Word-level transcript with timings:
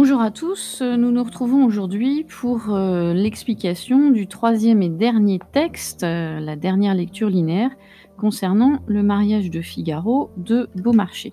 Bonjour 0.00 0.20
à 0.20 0.30
tous, 0.30 0.80
nous 0.80 1.10
nous 1.10 1.24
retrouvons 1.24 1.64
aujourd'hui 1.64 2.22
pour, 2.22 2.70
heu, 2.70 3.12
l'explication 3.14 4.10
du 4.10 4.28
troisième 4.28 4.80
et 4.80 4.88
dernier 4.88 5.40
texte, 5.50 6.04
heu, 6.04 6.38
la 6.38 6.54
dernière 6.54 6.94
lecture 6.94 7.28
linéaire 7.28 7.72
concernant 8.16 8.78
le 8.86 9.02
mariage 9.02 9.50
de 9.50 9.60
Figaro 9.60 10.30
de 10.36 10.68
Beaumarchais. 10.76 11.32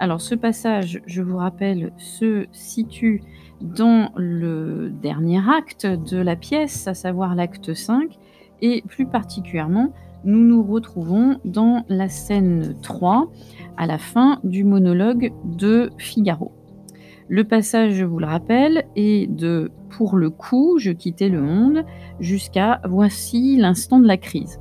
Alors 0.00 0.20
ce 0.20 0.34
passage, 0.34 1.00
je 1.06 1.22
vous 1.22 1.38
rappelle, 1.38 1.94
se 1.96 2.44
situe 2.52 3.22
dans 3.62 4.10
le 4.16 4.90
dernier 4.90 5.40
acte 5.48 5.86
de 5.86 6.18
la 6.18 6.36
pièce, 6.36 6.86
à 6.86 6.92
savoir 6.92 7.34
l'acte 7.34 7.72
5 7.72 8.18
et 8.60 8.82
plus 8.86 9.06
particulièrement, 9.06 9.94
nous 10.24 10.44
nous 10.44 10.62
retrouvons 10.62 11.40
dans 11.46 11.86
la 11.88 12.10
scène 12.10 12.76
3, 12.82 13.32
à 13.78 13.86
la 13.86 13.96
fin 13.96 14.40
du 14.44 14.62
monologue 14.62 15.32
de 15.46 15.88
Figaro. 15.96 16.52
Le 17.28 17.44
passage, 17.44 17.94
je 17.94 18.04
vous 18.04 18.18
le 18.18 18.26
rappelle, 18.26 18.84
est 18.96 19.30
de 19.30 19.70
«Pour 19.90 20.16
le 20.16 20.28
coup, 20.28 20.78
je 20.78 20.90
quittais 20.90 21.28
le 21.28 21.40
monde» 21.40 21.84
jusqu'à 22.20 22.80
«Voici 22.86 23.56
l'instant 23.56 23.98
de 23.98 24.06
la 24.06 24.16
crise». 24.16 24.60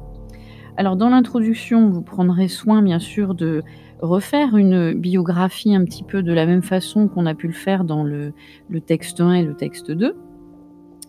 Alors 0.77 0.95
dans 0.95 1.09
l'introduction, 1.09 1.89
vous 1.89 2.01
prendrez 2.01 2.47
soin 2.47 2.81
bien 2.81 2.99
sûr 2.99 3.35
de 3.35 3.63
refaire 4.01 4.57
une 4.57 4.93
biographie 4.93 5.75
un 5.75 5.85
petit 5.85 6.03
peu 6.03 6.23
de 6.23 6.33
la 6.33 6.45
même 6.45 6.63
façon 6.63 7.07
qu'on 7.07 7.25
a 7.25 7.35
pu 7.35 7.47
le 7.47 7.53
faire 7.53 7.83
dans 7.83 8.03
le 8.03 8.33
le 8.69 8.81
texte 8.81 9.21
1 9.21 9.33
et 9.33 9.43
le 9.43 9.53
texte 9.53 9.91
2. 9.91 10.15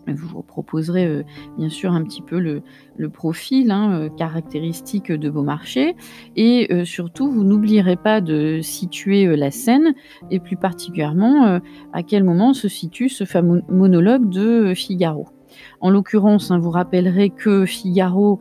Je 0.07 0.23
vous 0.23 0.43
proposerai, 0.43 1.07
heu, 1.07 1.25
bien 1.57 1.69
sûr 1.69 1.91
un 1.91 2.03
petit 2.03 2.21
peu 2.21 2.39
le 2.39 3.09
profil, 3.09 3.71
hein, 3.71 4.01
heu, 4.01 4.09
caractéristique 4.09 5.11
de 5.11 5.29
Beaumarchais 5.29 5.95
et 6.35 6.67
heu, 6.71 6.85
surtout 6.85 7.31
vous 7.31 7.43
n'oublierez 7.43 7.95
pas 7.95 8.21
de 8.21 8.59
situer, 8.61 9.35
la 9.35 9.51
scène 9.51 9.93
et 10.29 10.39
plus 10.39 10.57
particulièrement, 10.57 11.59
à 11.93 12.03
quel 12.03 12.23
moment 12.23 12.53
se 12.53 12.67
situe 12.67 13.09
ce 13.09 13.23
fameux 13.23 13.63
monologue 13.69 14.29
de 14.29 14.73
Figaro. 14.75 15.27
En 15.81 15.89
l'occurrence, 15.89 16.51
hein, 16.51 16.59
vous 16.59 16.69
rappellerez 16.69 17.29
que 17.29 17.65
Figaro, 17.65 18.39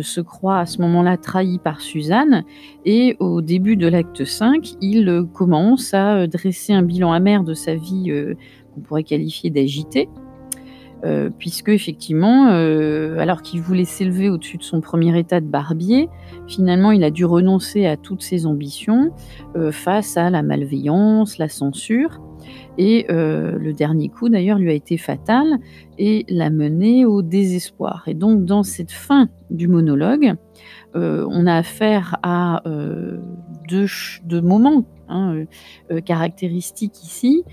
se 0.00 0.20
croit 0.20 0.58
à 0.58 0.66
ce 0.66 0.80
moment-là 0.82 1.16
trahi 1.16 1.58
par 1.58 1.80
Suzanne 1.80 2.44
et 2.84 3.16
au 3.20 3.40
début 3.40 3.76
de 3.76 3.86
l'acte 3.86 4.24
5, 4.24 4.74
il, 4.80 5.24
commence 5.32 5.94
à, 5.94 6.26
dresser 6.26 6.72
un 6.72 6.82
bilan 6.82 7.12
amer 7.12 7.44
de 7.44 7.54
sa 7.54 7.74
vie, 7.74 8.10
qu'on 8.74 8.80
pourrait 8.80 9.04
qualifier 9.04 9.50
d'agitée. 9.50 10.08
Heu, 11.04 11.30
puisque 11.38 11.68
effectivement, 11.68 12.50
heu, 12.52 13.18
alors 13.18 13.42
qu'il 13.42 13.60
voulait 13.60 13.84
s'élever 13.84 14.30
au-dessus 14.30 14.56
de 14.56 14.62
son 14.62 14.80
premier 14.80 15.18
état 15.18 15.40
de 15.40 15.46
barbier, 15.46 16.08
finalement 16.46 16.92
il 16.92 17.04
a 17.04 17.10
dû 17.10 17.24
renoncer 17.26 17.84
à 17.86 17.96
toutes 17.96 18.22
ses 18.22 18.46
ambitions, 18.46 19.10
heu, 19.56 19.70
face 19.70 20.16
à 20.16 20.30
la 20.30 20.42
malveillance, 20.42 21.36
la 21.38 21.48
censure. 21.48 22.20
Et 22.76 23.06
le 23.08 23.72
dernier 23.72 24.08
coup 24.08 24.28
d'ailleurs 24.28 24.58
lui 24.58 24.68
a 24.70 24.74
été 24.74 24.98
fatal 24.98 25.46
et 25.98 26.26
l'a 26.28 26.50
mené 26.50 27.06
au 27.06 27.22
désespoir. 27.22 28.02
Et 28.06 28.14
donc 28.14 28.44
dans 28.44 28.62
cette 28.62 28.90
fin 28.90 29.28
du 29.50 29.68
monologue, 29.68 30.34
on 30.94 31.46
a 31.46 31.54
affaire 31.54 32.16
à, 32.22 32.62
heu, 32.66 33.20
2 33.68 33.86
ch 33.86 34.22
2 34.24 34.40
moments, 34.42 34.84
hein, 35.14 35.34
heu 35.34 35.46
heu, 35.90 36.00
caractéristiques 36.00 37.02
ici. 37.02 37.44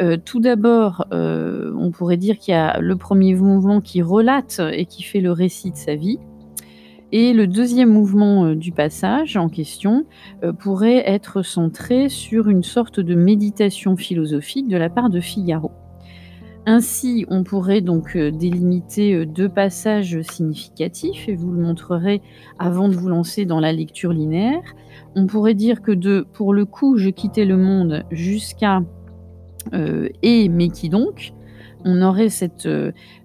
Heu, 0.00 0.18
tout 0.18 0.40
d'abord, 0.40 1.06
on 1.10 1.90
pourrait 1.90 2.16
dire 2.16 2.38
qu'il 2.38 2.52
y 2.52 2.56
a 2.56 2.78
le 2.78 2.96
1er 2.96 3.34
mouvement 3.34 3.80
qui 3.80 4.02
relate 4.02 4.60
et 4.72 4.86
qui 4.86 5.02
fait 5.02 5.20
le 5.20 5.32
récit 5.32 5.72
de 5.72 5.76
sa 5.76 5.94
vie 5.96 6.18
et 7.12 7.32
le 7.32 7.46
2e 7.46 7.88
mouvement, 7.88 8.54
du 8.54 8.72
passage 8.72 9.36
en 9.36 9.48
question, 9.48 10.04
pourrait 10.58 11.08
être 11.08 11.42
centré 11.42 12.08
sur 12.08 12.48
une 12.48 12.64
sorte 12.64 12.98
de 13.00 13.14
méditation 13.14 13.96
philosophique 13.96 14.68
de 14.68 14.76
la 14.76 14.90
part 14.90 15.08
de 15.08 15.20
Figaro. 15.20 15.70
Ainsi, 16.68 17.24
on 17.28 17.44
pourrait 17.44 17.80
donc, 17.80 18.16
heu, 18.16 18.32
délimiter, 18.32 19.14
heu, 19.14 19.24
2 19.24 19.48
passages 19.48 20.20
significatifs 20.22 21.28
et 21.28 21.36
vous 21.36 21.52
le 21.52 21.62
montrerai 21.62 22.20
avant 22.58 22.88
de 22.88 22.96
vous 22.96 23.08
lancer 23.08 23.44
dans 23.44 23.60
la 23.60 23.72
lecture 23.72 24.12
linéaire. 24.12 24.74
On 25.14 25.26
pourrait 25.28 25.54
dire 25.54 25.80
que 25.80 25.92
de 25.92 26.26
«Pour 26.32 26.52
le 26.52 26.64
coup, 26.64 26.96
je 26.98 27.08
quittais 27.08 27.44
le 27.44 27.56
monde» 27.56 28.02
jusqu'à, 28.10 28.82
heu, 29.74 30.10
«Et 30.22 30.48
mais 30.48 30.68
qui 30.68 30.88
donc?» 30.88 31.32
on 31.84 32.02
aurait 32.02 32.30
cette, 32.30 32.68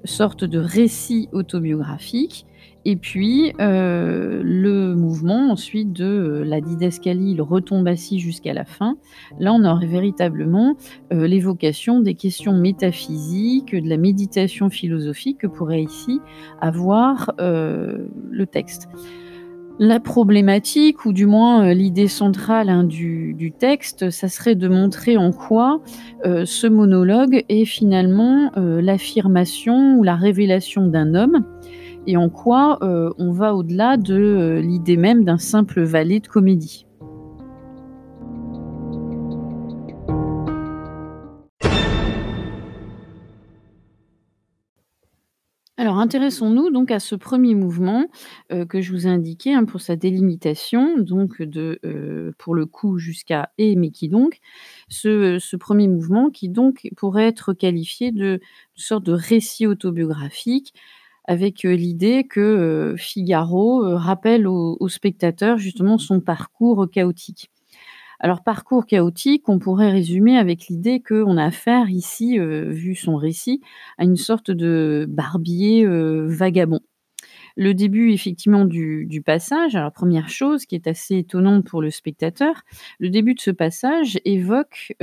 sorte 0.04 0.44
de 0.44 0.60
récit 0.60 1.28
autobiographique 1.32 2.46
et 2.84 2.96
puis, 2.96 3.54
heu, 3.62 4.42
le 4.44 4.96
mouvement 4.96 5.52
ensuite 5.52 5.94
de, 5.94 6.06
heu, 6.06 6.44
la 6.44 6.62
didascalie, 6.62 7.32
il 7.34 7.42
retombe 7.42 7.88
assis 7.88 8.20
jusqu'à 8.20 8.54
la 8.54 8.66
fin. 8.66 8.98
Là, 9.40 9.54
on 9.54 9.64
aurait 9.64 9.88
véritablement, 9.88 10.76
heu, 11.14 11.26
l'évocation 11.26 12.00
des 12.00 12.16
questions 12.16 12.54
métaphysiques, 12.54 13.76
de 13.76 13.88
la 13.88 13.98
méditation 13.98 14.70
philosophique 14.70 15.40
que 15.40 15.48
pourrait 15.48 15.84
ici 15.84 16.20
avoir, 16.60 17.32
le 17.40 18.46
texte. 18.46 18.88
La 19.80 20.00
problématique 20.00 21.06
ou 21.06 21.14
du 21.14 21.26
moins, 21.26 21.74
l'idée 21.74 22.08
centrale, 22.08 22.70
hein, 22.70 22.84
du 22.84 23.34
du 23.34 23.52
texte, 23.52 24.10
ça 24.10 24.28
serait 24.28 24.56
de 24.56 24.68
montrer 24.68 25.18
en 25.18 25.32
quoi, 25.32 25.82
ce 26.24 26.68
monologue 26.68 27.44
est 27.50 27.66
finalement, 27.66 28.52
l'affirmation 28.56 29.96
ou 29.98 30.04
la 30.04 30.16
révélation 30.16 30.88
d'un 30.88 31.16
homme 31.16 31.46
et 32.08 32.18
en 32.18 32.30
quoi, 32.30 32.80
heu, 32.82 33.14
on 33.18 33.32
va 33.32 33.54
au-delà 33.56 33.98
de, 33.98 34.16
heu, 34.16 34.60
l'idée 34.60 34.98
même 34.98 35.24
d'un 35.24 35.38
simple 35.38 35.82
valet 35.82 36.20
de 36.20 36.28
comédie? 36.28 36.86
Alors 45.78 45.98
intéressons-nous 45.98 46.70
donc 46.70 46.92
à 46.92 47.00
ce 47.00 47.16
1er 47.16 47.56
mouvement, 47.56 48.06
heu, 48.52 48.66
que 48.66 48.82
je 48.82 48.92
vous 48.92 49.08
ai 49.08 49.10
indiqué, 49.10 49.54
hein, 49.54 49.66
pour 49.66 49.82
sa 49.82 49.96
délimitation 49.96 51.00
donc 51.00 51.42
de, 51.42 51.80
«Pour 52.38 52.54
le 52.54 52.66
coup» 52.68 52.98
jusqu'à 53.00 53.50
«Et 53.58 53.76
mais 53.76 53.90
qui 53.90 54.08
donc?» 54.10 54.40
ce 54.90 55.56
1er 55.56 55.88
mouvement 55.88 56.30
qui 56.30 56.50
donc 56.50 56.88
pourrait 56.98 57.26
être 57.28 57.54
qualifié 57.54 58.12
de 58.12 58.42
sorte 58.76 59.06
de 59.06 59.14
récit 59.14 59.66
autobiographique 59.66 60.74
avec, 61.32 61.66
heu, 61.66 61.74
l'idée 61.76 62.26
que, 62.26 62.40
heu, 62.94 62.96
Figaro, 62.98 63.86
heu, 63.86 63.96
rappelle 63.96 64.48
au 64.48 64.78
au 64.80 64.90
spectateur 64.90 65.58
justement 65.58 65.98
son 65.98 66.20
parcours 66.22 66.90
chaotique. 66.92 67.50
Alors 68.20 68.44
parcours 68.44 68.86
chaotique, 68.88 69.50
on 69.50 69.60
pourrait 69.60 69.92
résumer 69.92 70.38
avec 70.38 70.68
l'idée 70.70 71.02
qu'on 71.02 71.38
a 71.38 71.46
affaire 71.46 71.90
ici, 71.90 72.40
vu 72.40 72.96
son 72.96 73.16
récit, 73.18 73.62
à 74.00 74.06
une 74.06 74.18
sorte 74.18 74.52
de 74.52 75.06
barbier, 75.10 75.86
vagabond. 75.88 76.82
Le 77.58 77.74
début 77.74 78.12
effectivement 78.14 78.66
du 78.66 79.22
passage, 79.26 79.76
alors 79.76 79.92
1re 79.94 80.30
chose 80.30 80.66
qui 80.66 80.76
est 80.76 80.88
assez 80.88 81.18
étonnante 81.20 81.66
pour 81.68 81.82
le 81.82 81.92
spectateur, 81.92 82.64
le 83.00 83.10
début 83.10 83.36
de 83.36 83.42
ce 83.42 83.52
passage 83.52 84.20
évoque, 84.26 84.94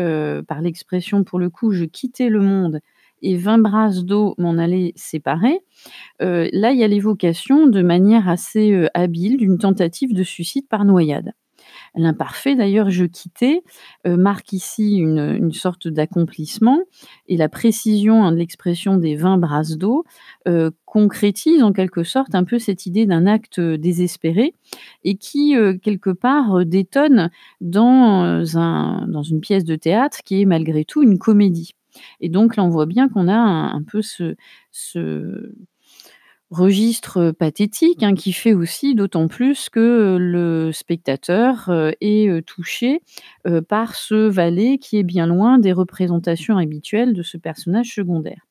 par 0.48 0.62
l'expression 0.62 1.24
«Pour 1.24 1.38
le 1.40 1.50
coup, 1.50 1.72
je 1.72 1.84
quittais 1.86 2.30
le 2.30 2.40
monde 2.40 2.80
et 3.22 3.36
20 3.36 3.58
brasses 3.58 4.04
d'eau 4.04 4.34
m'en 4.38 4.58
allaient 4.58 4.92
séparer». 4.96 5.60
Heu, 6.22 6.48
là, 6.52 6.72
il 6.72 6.78
y 6.78 6.84
a 6.84 6.88
l'évocation 6.88 7.66
de 7.66 7.82
manière 7.82 8.28
assez, 8.28 8.72
heu, 8.72 8.88
habile 8.94 9.36
d'une 9.38 9.58
tentative 9.58 10.14
de 10.14 10.22
suicide 10.22 10.66
par 10.68 10.84
noyade. 10.84 11.32
L'imparfait 11.94 12.56
d'ailleurs 12.56 12.90
«je 12.90 13.04
quittais», 13.04 13.62
heu, 14.06 14.16
marque 14.16 14.52
ici 14.52 14.96
une, 14.98 15.18
une 15.38 15.52
sorte 15.52 15.88
d'accomplissement 15.88 16.80
et 17.28 17.36
la 17.36 17.48
précision, 17.48 18.24
hein, 18.24 18.32
de 18.32 18.36
l'expression 18.38 18.96
des 18.98 19.16
20 19.16 19.38
brasses 19.38 19.76
d'eau, 19.78 20.04
concrétise 20.86 21.62
en 21.62 21.72
quelque 21.72 22.02
sorte 22.04 22.34
un 22.34 22.44
peu 22.44 22.58
cette 22.58 22.86
idée 22.86 23.06
d'un 23.06 23.26
acte, 23.26 23.60
désespéré 23.60 24.54
et 25.04 25.16
qui, 25.16 25.54
quelque 25.82 26.10
part, 26.10 26.64
détonne 26.64 27.30
dans 27.60 28.58
un 28.58 29.06
dans 29.08 29.22
une 29.22 29.40
pièce 29.40 29.64
de 29.64 29.76
théâtre 29.76 30.18
qui 30.24 30.40
est 30.42 30.46
malgré 30.46 30.84
tout 30.84 31.02
une 31.02 31.18
comédie 31.18 31.74
et 32.20 32.28
donc 32.28 32.56
là, 32.56 32.64
on 32.64 32.68
voit 32.68 32.86
bien 32.86 33.08
qu'on 33.08 33.28
a 33.28 33.34
un 33.34 33.82
peu 33.82 34.02
ce 34.02 34.34
registre 36.50 37.30
pathétique, 37.32 38.02
hein, 38.02 38.14
qui 38.14 38.32
fait 38.32 38.54
aussi 38.54 38.94
d'autant 38.94 39.28
plus 39.28 39.68
que 39.68 40.16
le 40.18 40.72
spectateur, 40.72 41.68
heu, 41.68 41.92
est, 42.00 42.46
touché, 42.46 43.02
par 43.68 43.94
ce 43.94 44.14
valet 44.14 44.78
qui 44.78 44.98
est 44.98 45.02
bien 45.02 45.26
loin 45.26 45.58
des 45.58 45.72
représentations 45.72 46.56
habituelles 46.56 47.12
de 47.12 47.22
ce 47.22 47.36
personnage 47.36 47.94
secondaire. 47.94 48.46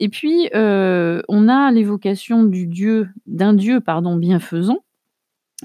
Et 0.00 0.08
puis, 0.08 0.50
on 0.54 1.48
a 1.48 1.70
l'évocation 1.70 2.44
du 2.44 2.66
dieu 2.66 3.08
d'un 3.26 3.54
dieu, 3.54 3.80
pardon, 3.80 4.16
bienfaisant, 4.16 4.84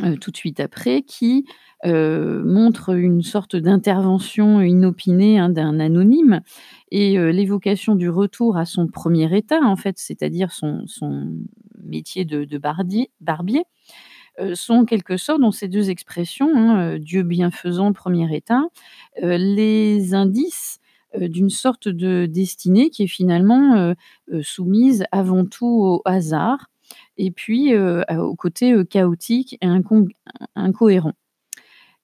heu, 0.03 0.17
tout 0.17 0.31
de 0.31 0.37
suite 0.37 0.59
après 0.59 1.01
qui, 1.03 1.45
heu, 1.85 2.43
montre 2.45 2.95
une 2.97 3.21
sorte 3.23 3.55
d'intervention 3.55 4.61
inopinée, 4.61 5.39
hein, 5.39 5.49
d'un 5.49 5.79
anonyme. 5.79 6.41
Et 6.91 7.17
heu, 7.19 7.29
l'évocation 7.31 7.95
du 7.95 8.09
retour 8.09 8.57
à 8.57 8.65
son 8.65 8.87
premier 8.87 9.35
état 9.37 9.59
en 9.63 9.75
fait, 9.75 9.97
c'est-à-dire 9.99 10.51
son 10.51 10.85
métier 11.83 12.25
de 12.25 12.57
barbier, 12.57 13.63
heu, 14.41 14.55
sont 14.55 14.75
en 14.75 14.85
quelque 14.85 15.17
sorte 15.17 15.41
dans 15.41 15.51
ces 15.51 15.67
2 15.69 15.89
expressions, 15.91 16.51
hein, 16.55 16.97
dieu 16.99 17.23
bienfaisant, 17.23 17.93
premier 17.93 18.35
état, 18.35 18.63
les 19.21 20.13
indices, 20.15 20.79
d'une 21.19 21.49
sorte 21.51 21.87
de 21.89 22.25
destinée 22.27 22.89
qui 22.91 23.03
est 23.03 23.07
finalement, 23.07 23.93
soumise 24.43 25.05
avant 25.11 25.45
tout 25.45 25.67
au 25.67 26.01
hasard 26.05 26.67
et 27.17 27.31
puis, 27.31 27.73
heu, 27.73 28.03
à 28.07 28.23
au 28.23 28.35
côté, 28.35 28.73
heu, 28.73 28.83
chaotique 28.83 29.57
et 29.61 29.67
incohérent. 30.55 31.13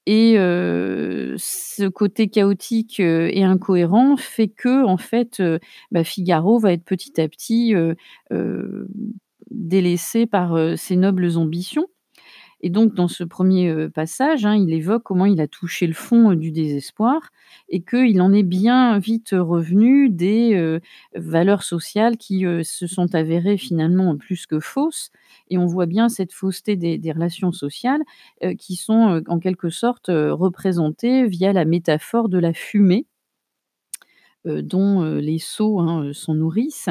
Et 0.07 0.36
heu, 0.38 1.36
ce 1.38 1.88
côté 1.89 2.30
chaotique, 2.30 3.00
et 3.01 3.44
incohérent 3.44 4.18
fait 4.18 4.50
qu'en 4.50 4.98
fait, 4.98 5.39
heu, 5.42 5.60
bah, 5.92 6.04
Figaro 6.06 6.60
va 6.60 6.74
être 6.74 6.86
petit 6.86 7.21
à 7.21 7.27
petit, 7.30 7.74
délaissé 9.51 10.25
par, 10.27 10.57
ses 10.77 10.95
nobles 10.98 11.38
ambitions 11.38 11.88
et 12.63 12.69
donc 12.71 12.95
dans 12.95 13.07
ce 13.10 13.24
1er, 13.25 13.69
heu, 13.69 13.89
passage, 13.92 14.45
hein, 14.45 14.56
il 14.56 14.74
évoque 14.74 15.04
comment 15.04 15.25
il 15.27 15.42
a 15.42 15.48
touché 15.48 15.88
le 15.88 15.94
fond, 15.94 16.31
heu, 16.31 16.36
du 16.38 16.51
désespoir 16.51 17.21
et 17.69 17.81
qu'il 17.83 18.21
en 18.21 18.33
est 18.33 18.44
bien 18.44 18.98
vite 19.00 19.31
revenu 19.38 20.10
des, 20.10 20.56
heu, 20.56 20.81
valeurs 21.15 21.63
sociales 21.63 22.18
qui, 22.18 22.45
se 22.63 22.88
sont 22.88 23.15
avérées 23.15 23.57
finalement 23.57 24.18
plus 24.18 24.45
que 24.48 24.60
fausses. 24.62 25.12
Et 25.50 25.57
on 25.60 25.65
voit 25.68 25.86
bien 25.88 26.10
cette 26.10 26.33
fausseté 26.33 26.75
des 26.77 27.12
relations 27.12 27.51
sociales, 27.51 28.01
qui 28.60 28.75
sont, 28.75 29.21
en 29.27 29.39
quelque 29.39 29.69
sorte, 29.69 30.07
représentées 30.10 31.27
via 31.27 31.54
la 31.54 31.65
métaphore 31.65 32.30
de 32.30 32.39
la 32.39 32.54
fumée 32.54 33.06
dont, 34.45 35.04
heu, 35.04 35.19
les 35.19 35.40
sots, 35.40 35.80
hein, 35.80 36.06
heu, 36.06 36.13
s'en 36.13 36.36
nourrissent. 36.36 36.90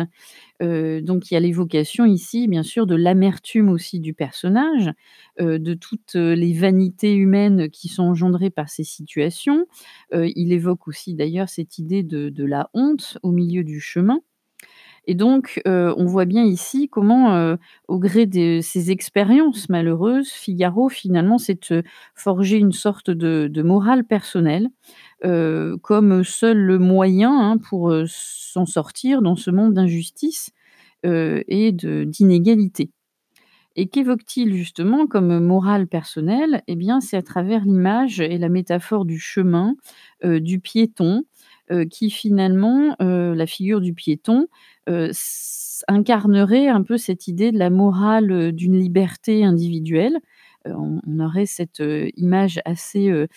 Donc 0.61 1.31
il 1.31 1.35
y 1.35 1.37
a 1.37 1.41
l'évocation 1.41 2.05
ici, 2.07 2.47
bien 2.49 2.63
sûr, 2.63 2.87
de 2.87 2.95
l'amertume 2.95 3.69
aussi 3.69 4.01
du 4.01 4.15
personnage, 4.15 4.93
de 5.41 5.75
toutes, 5.75 6.15
les 6.15 6.53
vanités 6.53 7.15
humaines 7.15 7.69
qui 7.71 7.89
sont 7.89 8.05
engendrées 8.05 8.51
par 8.51 8.69
ces 8.69 8.85
situations. 8.85 9.67
Il 10.13 10.53
évoque 10.53 10.89
aussi 10.89 11.15
d'ailleurs 11.15 11.49
cette 11.49 11.79
idée 11.79 12.03
de 12.05 12.45
la 12.45 12.71
honte 12.75 13.19
au 13.23 13.33
milieu 13.33 13.65
du 13.65 13.81
chemin 13.81 14.21
et 15.07 15.15
donc 15.15 15.61
on 15.67 16.05
voit 16.07 16.25
bien 16.25 16.45
ici 16.45 16.89
comment, 16.89 17.57
au 17.89 17.99
gré 17.99 18.27
de 18.27 18.61
ses 18.63 18.91
expériences 18.91 19.69
malheureuses, 19.69 20.31
Figaro 20.31 20.89
finalement 20.89 21.39
s'est, 21.39 21.59
forgé 22.15 22.57
une 22.59 22.73
sorte 22.73 23.11
de 23.11 23.63
morale 23.63 24.05
personnelle, 24.05 24.69
heu, 25.25 25.77
comme 25.83 26.25
seul 26.25 26.79
moyen, 26.79 27.33
hein, 27.53 27.59
pour, 27.59 27.91
heu, 27.93 28.05
s'en 28.09 28.67
sortir 28.67 29.23
dans 29.23 29.37
ce 29.37 29.51
monde 29.51 29.75
d'injustice, 29.75 30.51
heu 31.07 31.45
et 31.49 31.73
d'inégalité 31.73 32.91
et 33.77 33.89
qu'évoque-t-il 33.89 34.55
justement 34.55 35.07
comme 35.07 35.39
morale 35.41 35.87
personnelle? 35.87 36.63
Et 36.67 36.77
bien, 36.77 37.01
c'est 37.01 37.17
à 37.17 37.23
travers 37.23 37.65
l'image 37.65 38.21
et 38.21 38.39
la 38.39 38.49
métaphore 38.51 39.05
du 39.07 39.19
chemin, 39.19 39.77
du 40.25 40.61
piéton, 40.61 41.25
qui 41.91 42.11
finalement, 42.11 42.97
la 43.01 43.47
figure 43.47 43.81
du 43.81 43.95
piéton, 43.95 44.47
incarnerait 45.89 46.69
un 46.69 46.83
peu 46.83 46.97
cette 46.97 47.29
idée 47.29 47.53
de 47.53 47.59
la 47.59 47.71
morale, 47.71 48.53
d'une 48.53 48.79
liberté 48.79 49.45
individuelle. 49.45 50.19
Heu, 50.67 50.75
on 50.77 51.21
aurait 51.21 51.47
cette, 51.47 51.81
heu, 51.81 52.11
image 52.17 52.61
assez, 52.65 53.11
heu, 53.11 53.29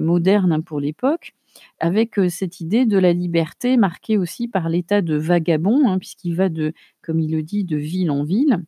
moderne, 0.00 0.52
hein, 0.52 0.60
pour 0.60 0.80
l'époque, 0.80 1.34
avec, 1.80 2.16
cette 2.30 2.60
idée 2.60 2.86
de 2.86 2.98
la 2.98 3.12
liberté 3.12 3.76
marquée 3.76 4.18
aussi 4.18 4.48
par 4.48 4.68
l'état 4.68 5.02
de 5.02 5.16
vagabond, 5.16 5.88
hein, 5.88 5.98
puisqu'il 5.98 6.34
va 6.36 6.48
de 6.48 6.72
comme 7.02 7.20
il 7.20 7.32
le 7.32 7.42
dit, 7.42 7.64
de 7.64 7.76
ville 7.76 8.10
en 8.10 8.24
ville 8.24 8.62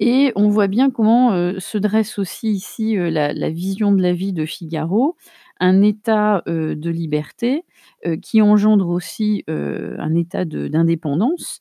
et 0.00 0.32
on 0.36 0.48
voit 0.48 0.68
bien 0.68 0.90
comment, 0.90 1.30
se 1.58 1.78
dresse 1.78 2.18
aussi 2.18 2.50
ici, 2.50 2.96
la 2.96 3.50
vision 3.50 3.92
de 3.92 4.02
la 4.02 4.12
vie 4.12 4.32
de 4.32 4.46
Figaro. 4.46 5.16
Un 5.60 5.82
état, 5.82 6.42
de 6.46 6.90
liberté, 6.90 7.64
qui 8.20 8.42
engendre 8.42 8.88
aussi, 8.88 9.44
un 9.48 10.14
état 10.14 10.44
d'indépendance, 10.44 11.60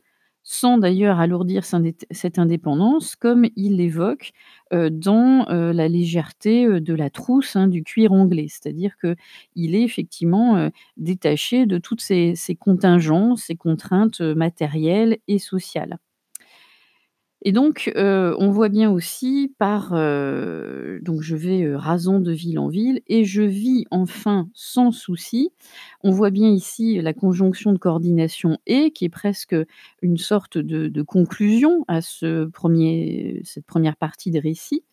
sans 0.54 0.78
d'ailleurs 0.78 1.20
alourdir 1.20 1.64
cette 2.12 2.38
indépendance 2.40 3.16
comme 3.16 3.46
il 3.56 3.78
l'évoque, 3.78 4.32
heu, 4.74 4.90
dans, 4.90 5.46
heu, 5.50 5.72
la 5.72 5.88
légèreté, 5.88 6.66
heu, 6.66 6.82
de 6.82 6.94
la 6.94 7.10
trousse, 7.10 7.56
hein, 7.56 7.68
du 7.68 7.84
cuir 7.84 8.12
anglais. 8.12 8.48
C'est-à-dire 8.50 8.96
qu'il 8.98 9.76
est 9.76 9.84
effectivement, 9.84 10.70
détaché 10.98 11.66
de 11.66 11.78
toutes 11.78 12.02
ces 12.02 12.34
ces 12.36 12.56
contingences, 12.56 13.44
ces 13.46 13.56
contraintes, 13.56 14.20
matérielles 14.22 15.18
et 15.28 15.40
sociales. 15.40 15.98
Et 17.44 17.52
donc 17.52 17.92
heu, 17.98 18.36
on 18.38 18.52
voit 18.52 18.70
bien 18.70 18.92
aussi 18.92 19.52
par, 19.58 19.94
heu 19.96 21.00
donc 21.02 21.22
je 21.22 21.36
vais, 21.36 21.64
heu, 21.64 21.76
rasant 21.76 22.20
de 22.20 22.32
ville 22.32 22.60
en 22.60 22.68
ville 22.68 23.02
et 23.08 23.24
je 23.26 23.42
vis 23.42 23.86
enfin 23.90 24.48
sans 24.54 24.92
souci. 24.92 25.50
On 26.04 26.12
voit 26.12 26.30
bien 26.30 26.50
ici 26.50 27.02
la 27.02 27.14
conjonction 27.14 27.74
de 27.74 27.80
coordination 27.80 28.60
«et» 28.68 28.92
qui 28.92 29.06
est 29.06 29.10
presque 29.10 29.56
une 30.04 30.18
sorte 30.18 30.58
de 30.60 31.02
conclusion 31.02 31.84
à 31.88 32.02
ce 32.02 32.46
1er 32.46 33.42
cette 33.44 33.66
1re 33.66 33.96
partie 33.98 34.30
de 34.32 34.40
récit 34.40 34.84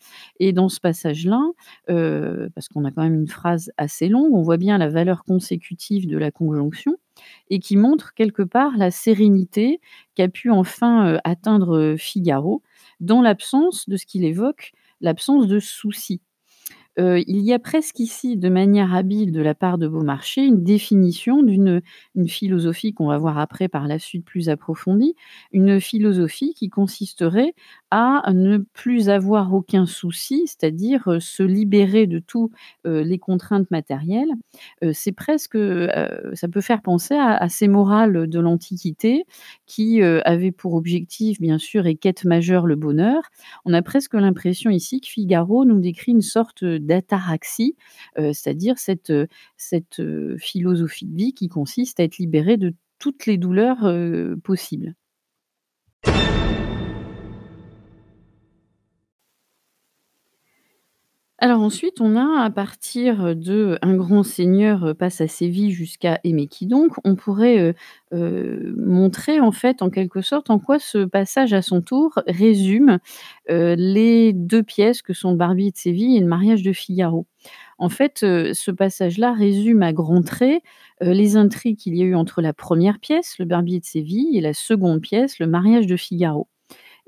et 0.41 0.53
dans 0.53 0.69
ce 0.71 0.81
passage-là, 0.81 1.43
heu, 1.91 2.49
parce 2.55 2.69
qu'on 2.69 2.85
a 2.87 2.91
quand 2.91 3.03
même 3.03 3.15
une 3.15 3.29
phrase 3.29 3.71
assez 3.77 4.09
longue, 4.09 4.33
on 4.35 4.43
voit 4.43 4.56
bien 4.56 4.79
la 4.79 4.89
valeur 4.89 5.25
consécutive 5.25 6.06
de 6.09 6.17
la 6.17 6.31
conjonction 6.31 6.97
et 7.50 7.59
qui 7.61 7.76
montre 7.76 8.15
quelque 8.15 8.43
part 8.43 8.76
la 8.76 8.91
sérénité 8.91 9.81
qu'a 10.15 10.29
pu 10.29 10.50
enfin, 10.50 11.15
heu, 11.15 11.19
atteindre, 11.25 11.76
heu, 11.79 11.97
Figaro 11.97 12.62
dans 13.00 13.23
l'absence 13.23 13.88
de 13.88 13.97
ce 13.97 14.06
qu'il 14.06 14.25
évoque, 14.25 14.73
l'absence 15.00 15.47
de 15.47 15.59
soucis. 15.61 16.20
Heu, 16.99 17.23
il 17.29 17.41
y 17.43 17.53
a 17.53 17.59
presque 17.61 18.00
ici, 18.00 18.37
de 18.37 18.49
manière 18.49 18.94
habile 18.94 19.32
de 19.32 19.41
la 19.41 19.55
part 19.55 19.79
de 19.79 19.87
Beaumarchais, 19.88 20.44
une 20.47 20.65
définition 20.65 21.43
d'une 21.43 21.81
une 22.17 22.29
philosophie 22.29 22.93
qu'on 22.93 23.06
va 23.09 23.19
voir 23.19 23.38
après 23.38 23.69
par 23.69 23.87
la 23.87 23.99
suite 24.00 24.25
plus 24.25 24.49
approfondie, 24.49 25.15
une 25.53 25.81
philosophie 25.81 26.55
qui 26.55 26.69
consisterait 26.70 27.55
à 27.90 28.23
ne 28.35 28.58
plus 28.58 29.08
avoir 29.08 29.55
aucun 29.55 29.87
souci, 29.87 30.46
c'est-à-dire, 30.46 31.08
heu, 31.08 31.20
se 31.20 31.43
libérer 31.43 32.06
de 32.06 32.19
tous, 32.19 32.50
heu, 32.87 33.00
les 33.00 33.19
contraintes 33.19 33.70
matérielles. 33.70 34.31
Heu, 34.85 34.93
c'est 34.93 35.12
presque, 35.12 35.56
ça 36.35 36.49
peut 36.49 36.61
faire 36.61 36.82
penser 36.82 37.14
à 37.14 37.49
ces 37.49 37.69
morales 37.69 38.29
de 38.29 38.40
l'Antiquité 38.40 39.25
qui, 39.67 40.02
avaient 40.02 40.52
pour 40.52 40.75
objectif, 40.75 41.40
bien 41.40 41.58
sûr 41.58 41.87
et 41.87 41.94
quête 41.96 42.25
majeure, 42.25 42.67
le 42.67 42.76
bonheur. 42.76 43.23
On 43.64 43.73
a 43.73 43.82
presque 43.82 44.14
l'impression 44.14 44.70
ici 44.70 45.00
que 45.00 45.08
Figaro 45.08 45.64
nous 45.64 45.81
décrit 45.81 46.12
une 46.12 46.23
sorte, 46.23 46.64
d'ataraxie, 46.64 47.77
c'est-à-dire 48.17 48.79
cette, 48.79 49.13
cette, 49.56 50.03
philosophie 50.39 51.06
de 51.06 51.17
vie 51.17 51.34
qui 51.34 51.48
consiste 51.48 52.01
à 52.01 52.05
être 52.05 52.19
libéré 52.19 52.56
de 52.56 52.74
toutes 52.98 53.27
les 53.27 53.39
douleurs, 53.39 53.91
possibles. 54.43 54.94
Alors 61.41 61.61
ensuite, 61.61 62.01
on 62.01 62.17
a 62.17 62.43
à 62.43 62.51
partir 62.51 63.37
de 63.37 63.79
«Un 63.81 63.95
grand 63.95 64.25
seigneur 64.25 64.97
passe 64.99 65.21
à 65.21 65.29
Séville» 65.29 65.71
jusqu'à 65.71 66.19
«Aimer 66.25 66.49
qui 66.49 66.67
donc?», 66.67 66.95
on 67.05 67.15
pourrait, 67.15 67.59
heu 67.61 67.75
heu, 68.13 68.75
montrer 68.77 69.39
en 69.39 69.53
fait, 69.53 69.81
en 69.81 69.89
quelque 69.89 70.21
sorte, 70.21 70.51
en 70.51 70.59
quoi 70.59 70.81
ce 70.81 71.05
passage 71.05 71.53
à 71.53 71.63
son 71.63 71.81
tour 71.81 72.19
résume, 72.27 72.99
les 73.49 74.33
2 74.33 74.65
pièces 74.65 75.01
que 75.01 75.13
sont 75.13 75.33
«Barbier 75.37 75.71
de 75.71 75.77
Séville» 75.77 76.17
et 76.17 76.21
«Le 76.21 76.27
mariage 76.27 76.63
de 76.65 76.73
Figaro». 76.73 77.27
En 77.79 77.89
fait, 77.89 78.19
ce 78.21 78.71
passage-là 78.73 79.33
résume 79.33 79.83
à 79.83 79.93
grands 79.93 80.23
traits, 80.23 80.63
les 81.01 81.37
intrigues 81.37 81.79
qu'il 81.79 81.97
y 81.97 82.03
a 82.03 82.07
eu 82.07 82.17
entre 82.17 82.43
la 82.43 82.53
1re 82.53 82.99
pièce, 82.99 83.37
«Le 83.39 83.45
Barbier 83.45 83.79
de 83.79 83.85
Séville» 83.85 84.37
et 84.37 84.41
la 84.41 84.55
2de 84.55 84.99
pièce, 85.01 85.39
«Le 85.39 85.47
mariage 85.47 85.87
de 85.87 85.97
Figaro» 85.97 86.49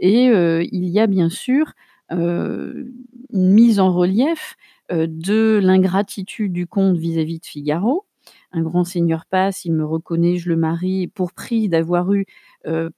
et 0.00 0.26
il 0.26 0.86
y 0.88 1.00
a 1.00 1.06
bien 1.08 1.30
sûr, 1.30 1.72
une 2.10 3.52
mise 3.54 3.80
en 3.80 3.92
relief, 3.92 4.56
heu, 4.92 5.06
de 5.08 5.60
l'ingratitude 5.62 6.52
du 6.52 6.66
comte 6.66 6.96
vis-à-vis 6.98 7.38
de 7.40 7.46
Figaro. 7.46 8.04
Un 8.52 8.62
grand 8.62 8.84
seigneur 8.84 9.26
passe, 9.26 9.64
il 9.64 9.72
me 9.72 9.84
reconnaît, 9.84 10.36
je 10.36 10.48
le 10.48 10.56
marie, 10.56 11.06
pour 11.08 11.32
prix 11.32 11.68
d'avoir 11.68 12.12
eu, 12.12 12.26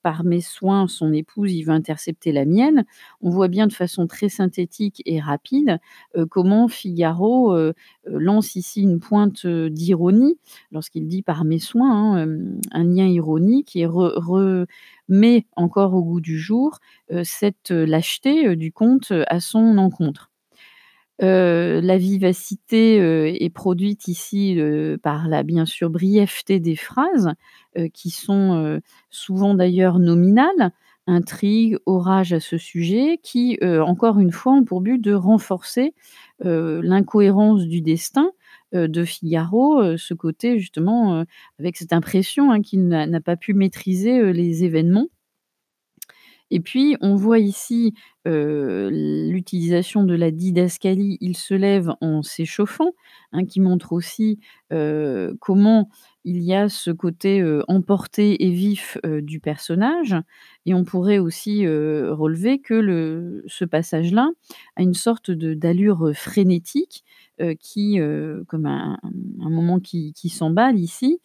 par 0.02 0.25
mes 0.25 0.40
soins 0.40 0.88
son 0.88 1.12
épouse, 1.12 1.52
il 1.52 1.62
veut 1.64 1.73
intercepter 1.73 2.33
la 2.33 2.45
mienne. 2.45 2.85
On 3.21 3.31
voit 3.31 3.49
bien 3.49 3.66
de 3.66 3.73
façon 3.73 4.07
très 4.07 4.28
synthétique 4.28 5.02
et 5.07 5.21
rapide, 5.21 5.78
comment 6.31 6.69
Figaro, 6.69 7.57
lance 8.04 8.57
ici 8.57 8.83
une 8.83 8.99
pointe, 8.99 9.47
d'ironie 9.47 10.38
lorsqu'il 10.73 11.07
dit: 11.07 11.23
«Par 11.23 11.45
mes 11.45 11.61
soins», 11.61 12.19
hein, 12.23 12.28
un 12.73 12.85
lien 12.85 13.07
ironique 13.07 13.76
et 13.76 13.87
re 13.87 14.12
remet 14.16 15.47
encore 15.57 15.95
au 15.95 16.02
goût 16.02 16.21
du 16.21 16.38
jour, 16.38 16.78
cette 17.23 17.71
lâcheté, 17.71 18.57
du 18.57 18.73
comte 18.73 19.12
à 19.28 19.40
son 19.40 19.78
encontre. 19.78 20.32
Heu, 21.21 21.81
la 21.81 21.99
vivacité, 21.99 22.99
heu, 23.00 23.26
est 23.28 23.50
produite 23.50 24.09
ici, 24.09 24.54
heu, 24.59 24.99
par 25.02 25.28
la 25.28 25.42
bien 25.42 25.66
sûr 25.66 25.90
brièveté 25.90 26.59
des 26.61 26.76
phrases, 26.76 27.31
qui 27.95 28.11
sont, 28.11 28.81
souvent 29.11 29.54
d'ailleurs 29.54 29.99
nominales. 29.99 30.73
Intrigue, 31.09 31.78
orage 31.87 32.33
à 32.33 32.38
ce 32.40 32.59
sujet 32.59 33.19
qui, 33.23 33.59
encore 33.62 34.19
une 34.21 34.31
fois 34.33 34.52
ont 34.54 34.64
pour 34.64 34.81
but 34.83 34.99
de 35.00 35.12
renforcer, 35.14 35.95
l'incohérence 36.40 37.64
du 37.66 37.81
destin, 37.83 38.31
de 38.73 39.04
Figaro, 39.04 39.97
ce 39.97 40.14
côté 40.14 40.59
justement, 40.59 41.25
avec 41.59 41.76
cette 41.76 41.92
impression, 41.92 42.50
hein, 42.52 42.61
qu'il 42.62 42.87
n'a 42.88 43.21
pas 43.21 43.37
pu 43.37 43.54
maîtriser, 43.54 44.33
les 44.33 44.64
événements. 44.64 45.09
Et 46.50 46.61
puis 46.61 46.97
on 47.00 47.14
voit 47.14 47.38
ici, 47.38 47.95
heu, 48.26 48.88
l'utilisation 48.91 50.05
de 50.05 50.14
la 50.14 50.31
didascalie, 50.31 51.19
il 51.21 51.37
se 51.37 51.55
lève 51.55 51.93
en 52.00 52.23
s'échauffant, 52.23 52.93
hein, 53.33 53.45
qui 53.47 53.61
montre 53.61 53.93
aussi, 53.93 54.38
heu, 54.73 55.37
comment 55.41 55.88
il 56.25 56.43
y 56.43 56.55
a 56.55 56.69
ce 56.69 56.91
côté, 56.93 57.41
heu, 57.41 57.64
emporté 57.69 58.45
et 58.47 58.50
vif, 58.50 58.97
du 59.05 59.41
personnage. 59.41 60.14
Et 60.67 60.75
on 60.75 60.85
pourrait 60.85 61.19
aussi, 61.19 61.67
relever 61.67 62.61
que 62.61 63.43
ce 63.49 63.64
passage-là 63.64 64.31
a 64.76 64.83
une 64.83 64.95
sorte 64.95 65.31
d'allure, 65.33 66.12
frénétique, 66.14 67.05
qui, 67.59 67.99
comme 68.47 68.67
un 68.67 68.99
moment 69.50 69.81
qui 69.81 70.14
s'emballe 70.29 70.79
ici, 70.79 71.21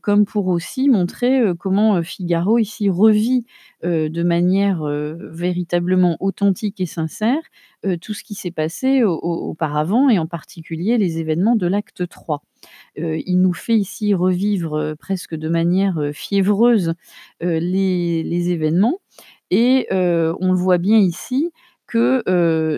comme 0.00 0.24
pour 0.24 0.48
aussi 0.48 0.88
montrer, 0.88 1.40
comment, 1.58 2.02
Figaro 2.02 2.58
ici 2.58 2.90
revit, 2.90 3.44
de 3.84 4.22
manière, 4.24 4.82
véritablement 4.84 6.16
authentique 6.32 6.80
et 6.80 6.86
sincère, 6.86 7.40
heu, 7.86 7.98
tout 7.98 8.14
ce 8.14 8.24
qui 8.24 8.34
s'est 8.36 8.50
passé 8.52 9.04
au 9.04 9.14
au 9.22 9.50
auparavant 9.50 10.08
et 10.10 10.18
en 10.18 10.26
particulier 10.28 10.98
les 10.98 11.18
événements 11.20 11.56
de 11.56 11.68
l'acte 11.68 12.08
3. 12.08 12.42
Heu, 12.98 13.18
il 13.26 13.40
nous 13.42 13.54
fait 13.54 13.76
ici 13.76 14.14
revivre, 14.14 14.76
heu, 14.78 14.96
presque 14.96 15.34
de 15.36 15.48
manière, 15.50 16.00
fiévreuse, 16.14 16.94
les 17.40 18.50
événements 18.52 19.00
et 19.50 19.88
on 19.92 20.52
le 20.52 20.58
voit 20.58 20.78
bien 20.78 20.98
ici 20.98 21.52
que, 21.86 22.22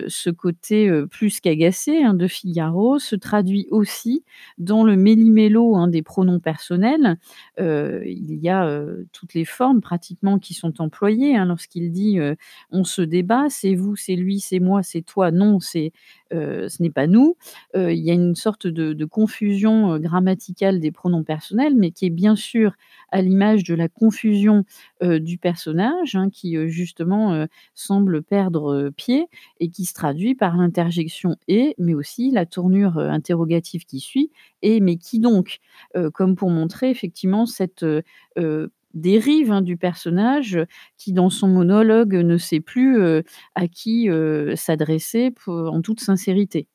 ce 0.09 0.31
côté, 0.31 0.91
plus 1.11 1.41
qu'agacé, 1.41 2.03
hein, 2.03 2.15
de 2.15 2.27
Figaro 2.27 2.99
se 2.99 3.17
traduit 3.17 3.67
aussi 3.71 4.25
dans 4.59 4.85
le 4.85 4.97
méli-mélo, 4.97 5.77
hein, 5.77 5.89
des 5.89 6.03
pronoms 6.03 6.41
personnels. 6.41 7.17
Il 7.59 8.39
y 8.41 8.49
a, 8.49 8.85
toutes 9.13 9.35
les 9.35 9.45
formes 9.45 9.81
pratiquement 9.81 10.39
qui 10.39 10.55
sont 10.55 10.81
employées, 10.81 11.37
hein, 11.37 11.47
lorsqu'il 11.47 11.93
dit, 11.93 12.19
«On 12.71 12.85
se 12.85 13.03
débat, 13.03 13.47
c'est 13.51 13.75
vous, 13.75 13.97
c'est 13.97 14.17
lui, 14.17 14.41
c'est 14.41 14.61
moi, 14.61 14.83
c'est 14.83 15.03
toi, 15.03 15.31
non, 15.31 15.61
c'est, 15.61 15.93
heu, 16.35 16.69
ce 16.69 16.83
n'est 16.83 16.91
pas 16.91 17.07
nous». 17.07 17.37
Heu, 17.77 17.93
il 17.93 18.01
y 18.05 18.11
a 18.11 18.15
une 18.15 18.35
sorte 18.35 18.67
de 18.67 19.05
confusion, 19.07 19.95
heu, 19.95 19.99
grammaticale 19.99 20.81
des 20.81 20.93
pronoms 20.93 21.25
personnels, 21.25 21.75
mais 21.77 21.91
qui 21.93 22.07
est 22.07 22.11
bien 22.11 22.37
sûr 22.37 22.73
à 23.13 23.23
l'image 23.23 23.65
de 23.65 23.75
la 23.75 23.89
confusion, 23.89 24.65
du 25.03 25.39
personnage, 25.39 26.15
hein, 26.17 26.31
qui, 26.31 26.57
justement, 26.69 27.47
semble 27.75 28.23
perdre, 28.23 28.91
pied 28.97 29.27
et 29.61 29.69
qui 29.71 29.85
se 29.85 29.95
traduit 29.95 30.35
par 30.35 30.57
l'interjection 30.57 31.37
«et», 31.49 31.75
mais 31.79 31.95
aussi 31.95 32.31
la 32.31 32.47
tournure, 32.47 32.99
interrogative 32.99 33.85
qui 33.87 34.01
suit: 34.01 34.31
«Et 34.63 34.81
mais 34.81 34.97
qui 34.97 35.21
donc?» 35.21 35.59
comme 36.15 36.37
pour 36.37 36.51
montrer 36.51 36.91
effectivement 36.91 37.47
cette, 37.47 37.85
dérive, 38.95 39.53
hein, 39.53 39.63
du 39.63 39.77
personnage, 39.77 40.59
qui 40.99 41.13
dans 41.13 41.31
son 41.31 41.49
monologue 41.49 42.15
ne 42.15 42.37
sait 42.39 42.61
plus, 42.61 42.99
heu, 43.01 43.23
à 43.55 43.69
qui, 43.69 44.09
heu, 44.09 44.55
s'adresser 44.57 45.33
en 45.49 45.83
toute 45.83 46.01
sincérité. 46.01 46.67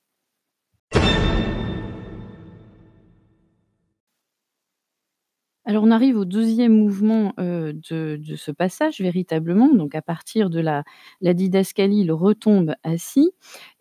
Alors 5.66 5.84
on 5.84 5.92
arrive 5.92 6.16
au 6.18 6.24
2e 6.26 6.72
mouvement, 6.72 7.34
heu, 7.40 7.74
de 7.74 8.36
ce 8.36 8.50
passage 8.52 9.02
véritablement, 9.02 9.68
donc 9.74 9.94
à 9.94 10.02
partir 10.02 10.50
de 10.50 10.60
la 10.62 10.84
la 11.22 11.34
didascalie, 11.34 12.00
il 12.02 12.12
retombe 12.14 12.74
assis 12.84 13.32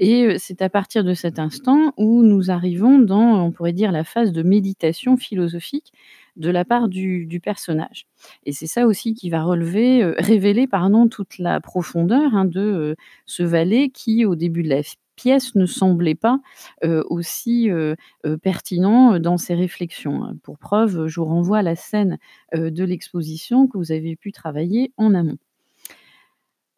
et 0.01 0.39
c'est 0.39 0.61
à 0.61 0.69
partir 0.69 1.05
de 1.05 1.15
cet 1.15 1.39
instant 1.39 1.93
où 1.97 2.23
nous 2.25 2.51
arrivons 2.51 2.99
dans, 2.99 3.45
on 3.45 3.53
pourrait 3.53 3.73
dire, 3.73 3.93
la 3.93 4.03
phase 4.05 4.33
de 4.33 4.43
méditation 4.43 5.17
philosophique 5.17 5.93
de 6.39 6.51
la 6.51 6.65
part 6.65 6.89
du 6.89 7.41
personnage 7.43 8.07
et 8.47 8.53
c'est 8.53 8.67
ça 8.67 8.87
aussi 8.87 9.15
qui 9.15 9.31
va 9.31 9.43
relever, 9.43 10.03
heu, 10.03 10.15
révéler 10.19 10.67
pardon, 10.67 11.09
toute 11.09 11.39
la 11.39 11.61
profondeur, 11.61 12.35
hein, 12.35 12.45
de, 12.47 12.61
heu, 12.61 12.97
ce 13.27 13.43
valet 13.43 13.91
qui, 13.91 14.25
au 14.25 14.35
début 14.37 14.63
de 14.63 14.69
la 14.71 14.81
pièce, 15.17 15.55
ne 15.57 15.67
semblait 15.67 16.15
pas, 16.15 16.41
heu, 16.85 17.05
aussi, 17.11 17.69
pertinent 18.43 19.19
dans 19.21 19.37
ses 19.39 19.55
réflexions. 19.55 20.37
Pour 20.45 20.59
preuve, 20.59 21.07
je 21.09 21.21
vous 21.21 21.27
renvoie 21.27 21.59
à 21.59 21.63
la 21.63 21.77
scène, 21.77 22.19
de 22.55 22.85
l'exposition 22.85 23.67
que 23.67 23.79
vous 23.79 23.93
avez 23.93 24.17
pu 24.17 24.33
travailler 24.33 24.93
en 24.97 25.15
amont. 25.15 25.39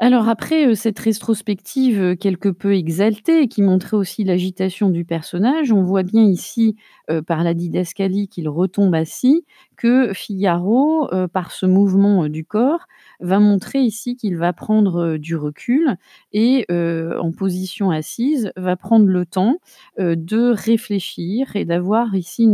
Alors 0.02 0.30
après, 0.30 0.66
heu, 0.66 0.74
cette 0.74 0.98
rétrospective, 0.98 2.00
heu, 2.00 2.14
quelque 2.14 2.48
peu 2.48 2.74
exaltée 2.74 3.48
qui 3.48 3.60
montrait 3.60 3.98
aussi 3.98 4.24
l'agitation 4.24 4.88
du 4.88 5.04
personnage, 5.04 5.72
on 5.72 5.82
voit 5.82 6.02
bien 6.02 6.22
ici, 6.24 6.74
heu, 7.10 7.20
par 7.20 7.44
la 7.44 7.52
didascalie 7.52 8.26
qu'il 8.28 8.48
retombe 8.48 8.94
assis, 8.94 9.44
que 9.76 10.12
Figaro, 10.14 11.06
par 11.34 11.52
ce 11.52 11.66
mouvement, 11.66 12.28
du 12.28 12.44
corps, 12.46 12.86
va 13.20 13.40
montrer 13.40 13.80
ici 13.80 14.16
qu'il 14.16 14.36
va 14.38 14.52
prendre, 14.54 15.16
du 15.18 15.36
recul 15.36 15.96
et 16.32 16.66
en 16.70 17.32
position 17.32 17.90
assise, 17.90 18.52
va 18.56 18.76
prendre 18.76 19.06
le 19.06 19.24
temps, 19.26 19.56
de 19.98 20.50
réfléchir 20.52 21.56
et 21.56 21.64
d'avoir 21.64 22.14
ici 22.14 22.46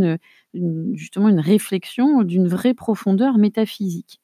justement 0.94 1.28
une 1.28 1.40
réflexion 1.40 2.22
d'une 2.22 2.46
vraie 2.48 2.74
profondeur 2.74 3.38
métaphysique 3.38 4.20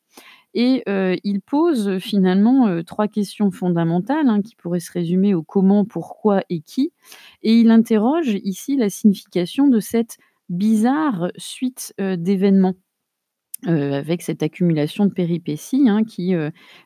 et 0.54 0.82
il 1.24 1.40
pose 1.40 1.98
finalement, 1.98 2.82
3 2.82 3.08
questions 3.08 3.50
fondamentales, 3.50 4.28
hein, 4.28 4.42
qui 4.42 4.56
pourraient 4.56 4.80
se 4.80 4.92
résumer 4.92 5.34
au 5.34 5.42
comment, 5.42 5.84
pourquoi 5.84 6.42
et 6.50 6.60
qui 6.60 6.92
et 7.42 7.54
il 7.54 7.70
interroge 7.70 8.38
ici 8.44 8.76
la 8.76 8.90
signification 8.90 9.68
de 9.68 9.80
cette 9.80 10.18
bizarre 10.48 11.28
suite, 11.36 11.94
d'événements. 11.98 12.74
Avec 13.64 14.22
cette 14.22 14.42
accumulation 14.42 15.06
de 15.06 15.12
péripéties, 15.12 15.88
hein, 15.88 16.02
qui, 16.02 16.34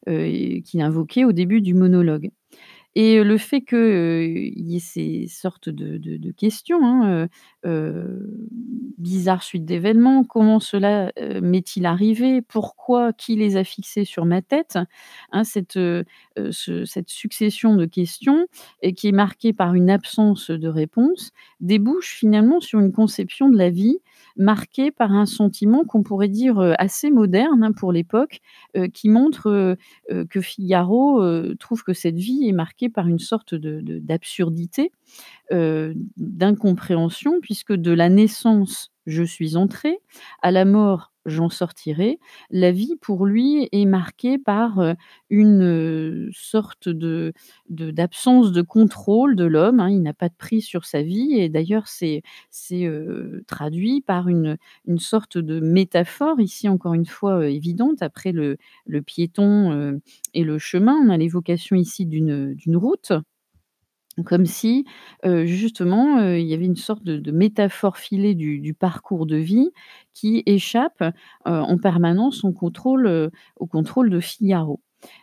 qu'il 0.07 0.81
invoquait 0.83 1.25
au 1.25 1.33
début 1.33 1.63
du 1.63 1.73
monologue 1.73 2.31
et 2.99 3.23
le 3.23 3.37
fait 3.39 3.61
que, 3.61 3.77
heu, 3.77 4.25
il 4.27 4.69
y 4.73 4.77
ait 4.77 4.81
ces 4.81 5.27
sortes 5.29 5.69
de 5.69 6.31
questions, 6.33 6.81
hein, 6.83 7.29
bizarre 8.99 9.43
suite 9.43 9.65
d'événements, 9.67 10.25
comment 10.25 10.61
cela, 10.61 11.13
m'est-il 11.43 11.85
arrivé? 11.87 12.41
Pourquoi? 12.43 13.13
Qui 13.13 13.37
les 13.37 13.57
a 13.57 13.65
fixés 13.65 14.05
sur 14.05 14.25
ma 14.25 14.41
tête? 14.43 14.79
Hein, 15.33 15.45
cette, 15.45 15.79
cette 16.53 17.11
succession 17.11 17.77
de 17.77 17.85
questions 17.87 18.47
et 18.83 18.95
qui 18.95 19.09
est 19.09 19.13
marquée 19.13 19.53
par 19.53 19.75
une 19.75 19.91
absence 19.91 20.51
de 20.51 20.69
réponse, 20.69 21.33
débouche 21.61 22.15
finalement 22.17 22.61
sur 22.61 22.81
une 22.81 22.93
conception 22.93 23.49
de 23.51 23.59
la 23.59 23.71
vie 23.71 23.99
marquée 24.37 24.91
par 24.91 25.13
un 25.13 25.27
sentiment 25.27 25.85
qu'on 25.85 26.03
pourrait 26.03 26.29
dire, 26.29 26.61
heu, 26.61 26.75
assez 26.79 27.11
moderne, 27.11 27.63
hein, 27.65 27.73
pour 27.73 27.93
l'époque, 27.93 28.41
heu, 28.77 28.87
qui 28.89 29.09
montre, 29.09 29.49
heu, 30.11 30.25
que 30.31 30.41
Figaro, 30.41 31.23
trouve 31.59 31.83
que 31.85 31.93
cette 31.95 32.17
vie 32.19 32.49
est 32.49 32.53
marquée 32.53 32.89
par 32.89 33.09
une 33.09 33.19
sorte 33.19 33.55
de 33.55 33.81
de 33.81 33.99
d'absurdité, 33.99 34.93
heu, 35.53 35.95
d'incompréhension 36.19 37.41
puisque 37.43 37.73
de 37.75 37.93
la 37.93 38.09
naissance, 38.11 38.93
je 39.07 39.23
suis 39.23 39.57
entré, 39.57 39.99
à 40.43 40.51
la 40.53 40.65
mort, 40.65 41.13
j'en 41.27 41.49
sortirai. 41.51 42.19
La 42.51 42.71
vie 42.73 42.97
pour 43.01 43.27
lui 43.27 43.69
est 43.73 43.85
marquée 43.87 44.39
par, 44.39 44.81
heu, 44.81 44.95
une, 45.31 45.63
heu, 45.63 46.29
sorte 46.33 46.89
de 46.89 47.33
d'absence 47.69 48.53
de 48.53 48.63
contrôle 48.63 49.37
de 49.37 49.45
l'homme, 49.45 49.81
hein. 49.81 49.91
Il 49.91 50.03
n'a 50.03 50.15
pas 50.15 50.29
de 50.29 50.35
prise 50.39 50.65
sur 50.67 50.85
sa 50.85 51.03
vie 51.03 51.35
et 51.41 51.49
d'ailleurs 51.49 51.89
c'est 51.89 52.23
heu, 52.73 53.43
traduit 53.49 54.03
par 54.03 54.29
une 54.29 54.57
une 54.87 54.99
sorte 55.01 55.39
de 55.39 55.61
métaphore 55.61 56.41
ici 56.41 56.69
encore 56.69 56.95
une 56.95 57.07
fois, 57.07 57.49
évidente 57.49 58.03
après 58.03 58.33
le 58.33 58.57
le 58.87 59.03
piéton, 59.03 59.99
et 60.35 60.45
le 60.45 60.59
chemin. 60.59 60.95
On 61.05 61.09
a 61.11 61.17
l'évocation 61.17 61.77
ici 61.77 62.07
d'une 62.07 62.55
d'une 62.55 62.77
route. 62.77 63.13
Comme 64.25 64.47
si, 64.47 64.87
justement, 65.45 66.21
il 66.31 66.47
y 66.47 66.55
avait 66.55 66.65
une 66.65 66.77
sorte 66.77 67.05
de 67.05 67.31
métaphore 67.33 67.99
filée 67.99 68.35
du 68.35 68.75
parcours 68.75 69.27
de 69.27 69.37
vie 69.37 69.71
qui 70.15 70.43
échappe, 70.47 71.05
en 71.45 71.77
permanence 71.79 72.43
au 72.45 72.53
contrôle, 72.53 73.31
au 73.57 73.67
contrôle 73.67 74.09
de 74.11 74.21
Figaro 74.21 74.81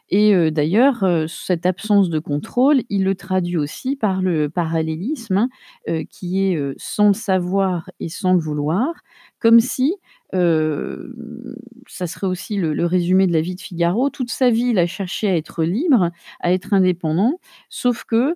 et 0.09 0.51
d'ailleurs, 0.51 1.05
cette 1.27 1.65
absence 1.65 2.09
de 2.09 2.19
contrôle, 2.19 2.81
il 2.89 3.03
le 3.03 3.15
traduit 3.15 3.57
aussi 3.57 3.95
par 3.95 4.21
le 4.21 4.49
parallélisme, 4.49 5.47
hein, 5.87 6.03
qui 6.09 6.43
est, 6.51 6.59
sans 6.77 7.07
le 7.09 7.13
savoir 7.13 7.89
et 7.99 8.09
sans 8.09 8.33
le 8.33 8.39
vouloir, 8.39 8.93
comme 9.39 9.59
si, 9.59 9.95
ça 10.33 12.07
serait 12.07 12.27
aussi 12.27 12.57
le 12.57 12.85
résumé 12.85 13.27
de 13.27 13.33
la 13.33 13.41
vie 13.41 13.55
de 13.55 13.61
Figaro, 13.61 14.09
toute 14.09 14.31
sa 14.31 14.49
vie, 14.49 14.69
il 14.71 14.79
a 14.79 14.87
cherché 14.87 15.27
à 15.29 15.35
être 15.37 15.63
libre, 15.63 16.11
à 16.39 16.53
être 16.53 16.73
indépendant, 16.73 17.39
sauf 17.69 18.03
que, 18.05 18.35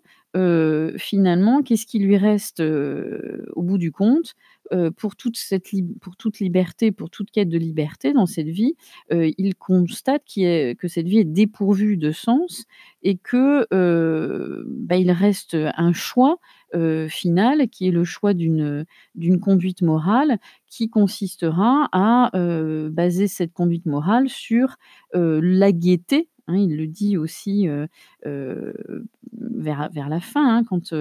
finalement, 0.98 1.62
qu'est-ce 1.64 1.86
qui 1.88 2.00
lui 2.00 2.18
reste, 2.18 2.62
au 2.62 3.62
bout 3.64 3.78
du 3.78 3.92
compte? 3.92 4.34
Pour 4.98 5.16
toute 5.16 5.38
cette 5.38 5.68
pour 6.02 6.16
toute 6.16 6.40
liberté, 6.40 6.92
pour 6.92 7.10
toute 7.10 7.32
quête 7.32 7.50
de 7.50 7.58
liberté 7.58 8.14
dans 8.14 8.26
cette 8.26 8.48
vie, 8.48 8.76
il 9.12 9.56
constate 9.56 10.24
que 10.26 10.88
cette 10.88 11.08
vie 11.08 11.20
est 11.20 11.26
dépourvue 11.26 11.98
de 11.98 12.12
sens 12.12 12.66
et 13.04 13.18
que, 13.18 13.68
bah, 14.68 14.98
il 14.98 15.12
reste 15.12 15.56
un 15.56 15.94
choix, 15.94 16.38
final 17.08 17.70
qui 17.70 17.88
est 17.88 17.92
le 17.92 18.04
choix 18.04 18.34
d'une, 18.34 18.86
conduite 19.42 19.82
morale 19.82 20.38
qui 20.68 20.90
consistera 20.90 21.90
à, 21.92 22.32
baser 22.90 23.28
cette 23.28 23.54
conduite 23.54 23.86
morale 23.86 24.30
sur, 24.30 24.76
la 25.14 25.72
gaieté, 25.72 26.30
hein. 26.48 26.58
Il 26.58 26.78
le 26.78 26.88
dit 26.88 27.18
aussi, 27.18 27.68
vers 28.24 29.90
vers 29.92 30.10
la 30.10 30.20
fin, 30.20 30.58
hein, 30.58 30.64
quand, 30.64 30.94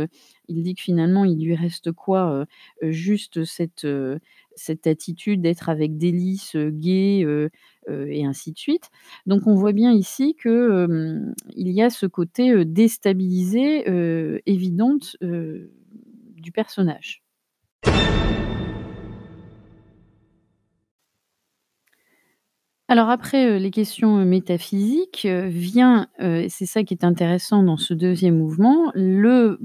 il 0.49 0.63
dit 0.63 0.75
que 0.75 0.83
finalement 0.83 1.25
il 1.25 1.45
lui 1.45 1.55
reste 1.55 1.93
quoi? 1.93 2.47
Juste 2.83 3.45
cette, 3.45 3.87
cette 4.55 4.87
attitude 4.87 5.41
d'être 5.41 5.69
avec 5.69 5.97
délices, 5.97 6.55
heu 6.55 7.51
et 7.89 8.25
ainsi 8.25 8.53
de 8.53 8.59
suite. 8.59 8.91
Donc 9.27 9.47
on 9.47 9.55
voit 9.55 9.73
bien 9.73 9.93
ici 9.93 10.35
que, 10.35 10.85
hem, 10.85 11.35
il 11.55 11.69
y 11.71 11.83
a 11.83 11.91
ce 11.91 12.07
côté, 12.07 12.65
déstabilisé, 12.65 13.89
heu, 13.89 14.41
du 16.37 16.53
personnage. 16.53 17.23
Alors 22.89 23.11
après, 23.11 23.47
heu, 23.49 23.57
les 23.59 23.73
questions, 23.73 24.19
heu, 24.21 24.25
métaphysiques, 24.25 25.27
heu, 25.29 25.47
vient, 25.49 26.07
et 26.21 26.49
c'est 26.49 26.67
ça 26.67 26.85
qui 26.85 26.95
est 26.95 27.03
intéressant 27.05 27.63
dans 27.65 27.77
ce 27.77 27.95
2e 27.95 28.39
mouvement, 28.39 28.93
le 28.95 29.59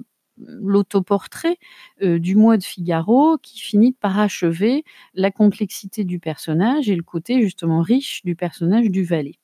l'autoportrait, 0.43 1.57
du 2.01 2.35
moi 2.35 2.57
de 2.57 2.63
Figaro 2.63 3.37
qui 3.37 3.59
finit 3.59 3.91
par 3.91 4.17
achever 4.17 4.83
la 5.13 5.29
complexité 5.29 6.03
du 6.03 6.17
personnage 6.19 6.89
et 6.89 6.95
le 6.95 7.03
côté 7.03 7.43
justement 7.43 7.81
riche 7.83 8.23
du 8.25 8.35
personnage 8.35 8.89
du 8.89 9.03
valet. 9.03 9.35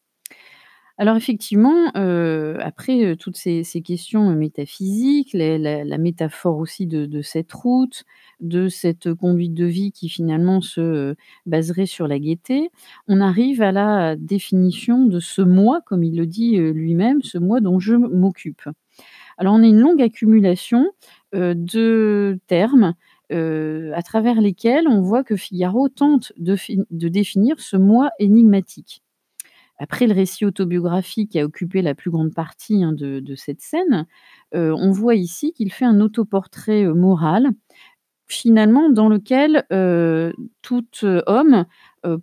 Alors 1.00 1.16
effectivement, 1.16 1.92
heu, 1.96 2.58
après, 2.62 3.04
heu, 3.06 3.16
toutes 3.16 3.38
ces 3.38 3.64
questions, 3.84 4.32
heu, 4.32 4.36
métaphysiques, 4.36 5.30
la 5.34 5.98
métaphore 6.00 6.58
aussi 6.58 6.88
de 6.88 7.22
cette 7.22 7.54
route, 7.54 8.04
de 8.40 8.68
cette 8.68 9.14
conduite 9.14 9.54
de 9.54 9.66
vie 9.66 9.92
qui 9.92 10.10
finalement 10.10 10.60
se, 10.62 11.16
baserait 11.46 11.86
sur 11.86 12.08
la 12.08 12.18
gaieté, 12.18 12.72
on 13.08 13.22
arrive 13.22 13.62
à 13.62 13.72
la 13.72 14.16
définition 14.16 15.06
de 15.06 15.20
ce 15.20 15.42
moi, 15.44 15.82
comme 15.86 16.04
il 16.04 16.18
le 16.18 16.26
dit, 16.26 16.58
lui-même, 16.58 17.22
ce 17.22 17.38
moi 17.38 17.60
dont 17.62 17.80
je 17.80 17.94
m'occupe. 17.96 18.64
Alors 19.38 19.56
on 19.56 19.64
a 19.64 19.68
une 19.68 19.80
longue 19.80 20.02
accumulation, 20.02 20.88
de 21.34 22.40
termes, 22.48 22.96
à 23.32 24.04
travers 24.04 24.42
lesquels 24.42 24.88
on 24.88 25.02
voit 25.02 25.24
que 25.24 25.36
Figaro 25.38 25.90
tente 25.90 26.34
de 26.38 27.10
définir 27.10 27.60
ce 27.62 27.78
moi 27.78 28.12
énigmatique. 28.20 29.02
Après 29.80 30.08
le 30.08 30.14
récit 30.14 30.46
autobiographique 30.46 31.32
qui 31.32 31.40
a 31.40 31.46
occupé 31.46 31.82
la 31.84 31.96
plus 31.96 32.12
grande 32.12 32.34
partie, 32.34 32.84
hein, 32.84 32.94
de 32.94 33.36
cette 33.36 33.62
scène, 33.62 34.06
heu, 34.56 34.74
on 34.76 34.92
voit 34.92 35.16
ici 35.16 35.54
qu'il 35.54 35.72
fait 35.74 35.86
un 35.86 36.02
autoportrait, 36.02 36.84
heu, 36.86 36.94
moral, 36.94 37.50
finalement 38.28 38.90
dans 38.92 39.10
lequel, 39.10 39.66
heu, 39.74 40.34
tout, 40.64 40.86
homme, 41.28 41.66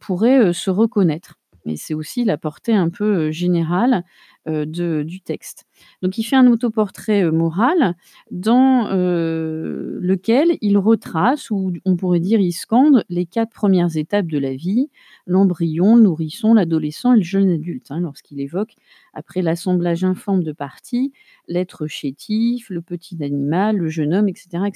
pourrait, 0.00 0.52
se 0.54 0.70
reconnaître. 0.70 1.36
Et 1.66 1.76
c'est 1.76 1.94
aussi 1.94 2.24
la 2.24 2.36
portée 2.36 2.74
un 2.74 2.90
peu, 2.90 3.30
générale, 3.30 4.04
du 4.46 5.22
texte. 5.22 5.64
Donc 6.02 6.18
il 6.18 6.22
fait 6.24 6.36
un 6.36 6.46
autoportrait, 6.46 7.30
moral 7.30 7.94
dans, 8.30 8.88
lequel 8.90 10.58
il 10.60 10.76
retrace 10.76 11.50
ou 11.50 11.72
on 11.86 11.96
pourrait 11.96 12.20
dire 12.20 12.40
il 12.40 12.52
scande 12.52 13.04
les 13.08 13.24
4 13.24 13.50
premières 13.50 13.96
étapes 13.96 14.26
de 14.26 14.38
la 14.38 14.54
vie, 14.54 14.90
l'embryon, 15.26 15.96
le 15.96 16.02
nourrisson, 16.02 16.52
l'adolescent 16.54 17.14
et 17.14 17.16
le 17.16 17.22
jeune 17.22 17.50
adulte, 17.50 17.90
hein, 17.90 18.00
lorsqu'il 18.00 18.40
évoque 18.40 18.74
après 19.14 19.40
l'assemblage 19.40 20.04
informe 20.04 20.42
de 20.42 20.52
parties, 20.52 21.12
l'être 21.48 21.86
chétif, 21.86 22.68
le 22.68 22.82
petit 22.82 23.22
animal, 23.24 23.78
le 23.78 23.88
jeune 23.88 24.12
homme 24.12 24.28
et 24.28 24.34
cetera 24.34 24.68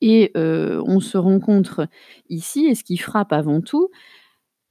et 0.00 0.32
on 0.34 1.00
se 1.00 1.16
rencontre 1.18 1.88
ici 2.28 2.66
et 2.66 2.74
ce 2.74 2.84
qui 2.84 2.96
frappe 2.96 3.32
avant 3.32 3.60
tout, 3.60 3.88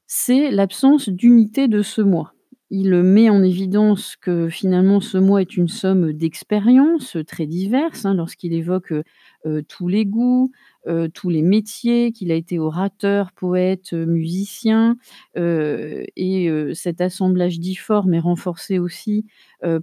c'est 0.08 0.52
l'absence 0.52 1.10
d'unité 1.10 1.68
de 1.68 1.82
ce 1.82 2.02
moi. 2.02 2.34
Il, 2.72 2.94
met 3.04 3.30
en 3.30 3.44
évidence 3.44 4.16
que 4.16 4.50
finalement 4.50 5.00
ce 5.00 5.18
moi 5.20 5.42
est 5.42 5.56
une 5.56 5.68
somme 5.68 6.14
d'expériences, 6.14 7.16
très 7.28 7.46
diverses, 7.46 8.06
hein, 8.06 8.16
lorsqu'il 8.16 8.54
évoque, 8.54 8.92
heu 8.92 9.04
heu, 9.46 9.62
tous 9.64 9.88
les 9.88 10.06
goûts, 10.06 10.52
heu, 10.88 11.08
tous 11.14 11.30
les 11.30 11.44
métiers, 11.44 12.12
qu'il 12.12 12.32
a 12.32 12.36
été 12.36 12.58
orateur, 12.60 13.32
poète, 13.34 13.94
musicien, 13.94 14.98
et 15.36 16.50
cet 16.74 17.02
assemblage 17.02 17.60
difforme 17.60 18.14
est 18.16 18.20
renforcé 18.20 18.80
aussi, 18.80 19.26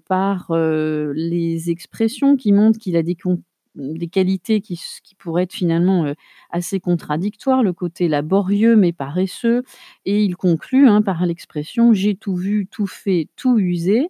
par, 0.08 0.52
les 1.14 1.70
expressions 1.70 2.36
qui 2.36 2.52
montrent 2.52 2.78
qu'il 2.80 2.96
a 2.96 3.02
des 3.04 3.14
des 3.74 4.08
qualités 4.08 4.60
qui 4.60 4.78
pourraient 5.18 5.44
être 5.44 5.52
finalement, 5.54 6.12
assez 6.50 6.80
contradictoires, 6.80 7.62
le 7.62 7.72
côté 7.72 8.08
laborieux 8.08 8.76
mais 8.76 8.92
paresseux 8.92 9.62
et 10.04 10.22
il 10.24 10.36
conclut, 10.36 10.88
hein, 10.88 11.02
par 11.02 11.24
l'expression: 11.26 11.92
«J'ai 11.94 12.14
tout 12.16 12.36
vu, 12.36 12.66
tout 12.70 12.86
fait, 12.86 13.28
tout 13.36 13.58
usé». 13.58 14.08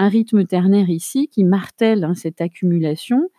Un 0.00 0.08
rythme 0.08 0.44
ternaire 0.46 0.90
ici 0.90 1.26
qui 1.28 1.42
martèle, 1.42 2.04
hein, 2.04 2.14
cette 2.14 2.40
accumulation, 2.40 3.30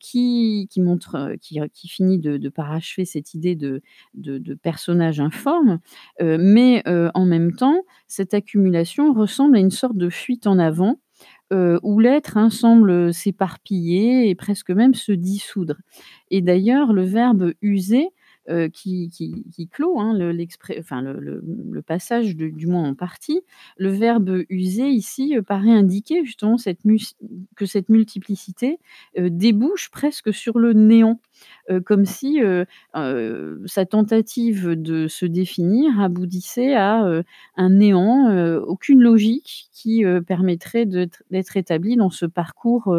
qui 0.00 0.68
qui 0.70 0.80
montre, 0.82 1.34
qui 1.40 1.58
qui 1.72 1.88
finit 1.88 2.18
de 2.18 2.48
parachever 2.50 3.04
cette 3.06 3.32
idée 3.34 3.54
de 3.56 3.82
de 4.14 4.54
personnage 4.54 5.20
informe, 5.20 5.78
mais 6.20 6.82
en 7.14 7.24
même 7.26 7.54
temps, 7.54 7.82
cette 8.08 8.34
accumulation 8.34 9.12
ressemble 9.14 9.56
à 9.56 9.60
une 9.60 9.70
sorte 9.70 9.96
de 9.96 10.10
fuite 10.10 10.46
en 10.46 10.58
avant, 10.58 11.00
heu, 11.52 11.78
où 11.82 12.00
l'être, 12.00 12.36
hein, 12.36 12.50
semble, 12.50 13.12
s'éparpiller 13.14 14.28
et 14.28 14.34
presque 14.34 14.70
même 14.70 14.94
se 14.94 15.12
dissoudre. 15.12 15.76
Et 16.30 16.42
d'ailleurs 16.42 16.92
le 16.92 17.04
verbe 17.04 17.52
«user», 17.62 18.08
heu, 18.50 18.68
qui 18.68 19.10
clôt, 19.72 19.98
hein, 20.00 20.14
le 20.16 21.82
passage 21.82 22.36
du 22.36 22.66
moins 22.66 22.88
en 22.88 22.94
partie, 22.94 23.42
le 23.78 23.90
verbe 23.90 24.42
«user» 24.50 24.88
ici, 24.88 25.34
heu, 25.36 25.42
paraît 25.42 25.70
indiquer 25.72 26.24
justement 26.24 26.56
que 27.56 27.66
cette 27.66 27.88
multiplicité, 27.88 28.78
heu, 29.18 29.30
débouche 29.30 29.90
presque 29.90 30.32
sur 30.34 30.58
le 30.58 30.72
néant. 30.72 31.20
Comme 31.86 32.04
si, 32.06 32.40
sa 33.66 33.86
tentative 33.86 34.70
de 34.70 35.08
se 35.08 35.26
définir 35.26 36.00
aboutissait 36.00 36.74
à, 36.74 37.04
un 37.56 37.70
néant, 37.70 38.58
aucune 38.58 39.02
logique 39.02 39.68
qui, 39.72 40.04
permettrait 40.26 40.86
d'être 40.86 41.56
établie 41.56 41.96
dans 41.96 42.10
ce 42.10 42.26
parcours 42.26 42.94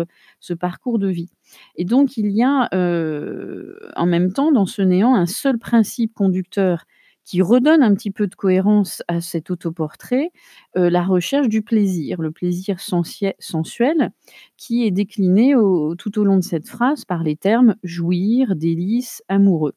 de 0.99 1.07
vie. 1.07 1.29
Et 1.75 1.85
donc 1.85 2.17
il 2.17 2.31
y 2.31 2.43
a, 2.43 2.69
heu, 2.73 3.79
en 3.95 4.05
même 4.05 4.33
temps 4.33 4.51
dans 4.51 4.65
ce 4.65 4.81
néant, 4.81 5.15
un 5.15 5.25
seul 5.27 5.57
principe 5.59 6.13
conducteur 6.13 6.85
qui 7.25 7.41
redonne 7.41 7.83
un 7.83 7.93
petit 7.93 8.11
peu 8.11 8.27
de 8.27 8.35
cohérence 8.35 9.03
à 9.09 9.19
cet 9.21 9.51
autoportrait, 9.51 10.31
heu, 10.77 10.87
la 10.89 11.03
recherche 11.03 11.49
du 11.49 11.61
plaisir. 11.61 12.21
Le 12.21 12.31
plaisir 12.31 12.77
sensuel 12.79 14.11
qui 14.57 14.85
est 14.85 14.91
décliné 14.91 15.53
tout 15.97 16.19
au 16.19 16.23
long 16.23 16.37
de 16.37 16.43
cette 16.43 16.67
phrase 16.69 17.05
par 17.05 17.23
les 17.23 17.35
termes: 17.35 17.75
«jouir», 17.83 18.55
«délice», 18.55 19.23
«amoureux». 19.29 19.73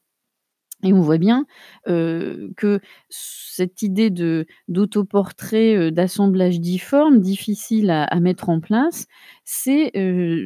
Et 0.83 0.93
on 0.93 1.01
voit 1.01 1.17
bien, 1.17 1.45
que 1.85 2.79
cette 3.09 3.81
idée 3.81 4.09
de 4.09 4.45
d'autoportrait, 4.67 5.91
d'assemblage 5.91 6.59
difforme, 6.59 7.19
difficile 7.19 7.89
à 7.91 8.19
mettre 8.19 8.49
en 8.49 8.59
place, 8.59 9.07
c'est, 9.45 9.91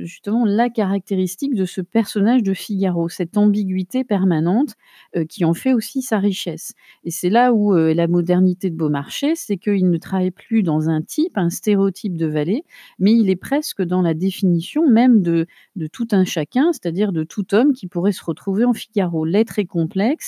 justement 0.04 0.46
la 0.46 0.70
caractéristique 0.70 1.54
de 1.56 1.66
ce 1.66 1.82
personnage 1.82 2.44
de 2.44 2.54
Figaro, 2.54 3.08
cette 3.10 3.38
ambiguïté 3.38 4.04
permanente, 4.04 4.76
qui 5.30 5.46
en 5.46 5.54
fait 5.54 5.74
aussi 5.74 6.02
sa 6.02 6.20
richesse. 6.20 6.74
Et 7.04 7.12
c'est 7.12 7.30
là 7.30 7.54
où, 7.54 7.74
la 7.74 8.08
modernité 8.08 8.70
de 8.70 8.76
Beaumarchais, 8.76 9.34
c'est 9.36 9.58
qu'il 9.58 9.90
ne 9.90 9.98
travaille 9.98 10.32
plus 10.32 10.64
dans 10.64 10.90
un 10.90 11.02
type, 11.02 11.38
un 11.38 11.50
stéréotype 11.50 12.18
de 12.18 12.26
valet, 12.26 12.64
mais 13.00 13.14
il 13.14 13.30
est 13.30 13.36
presque 13.36 13.82
dans 13.82 14.02
la 14.02 14.14
définition 14.14 14.90
même 14.90 15.22
de 15.22 15.46
de 15.76 15.88
tout 15.88 16.08
un 16.12 16.24
chacun, 16.26 16.72
c'est-à-dire 16.72 17.12
de 17.12 17.24
tout 17.24 17.54
homme 17.54 17.74
qui 17.74 17.88
pourrait 17.88 18.12
se 18.14 18.24
retrouver 18.24 18.66
en 18.66 18.74
Figaro. 18.74 19.26
L'être 19.26 19.60
est 19.60 19.66
complexe, 19.66 20.25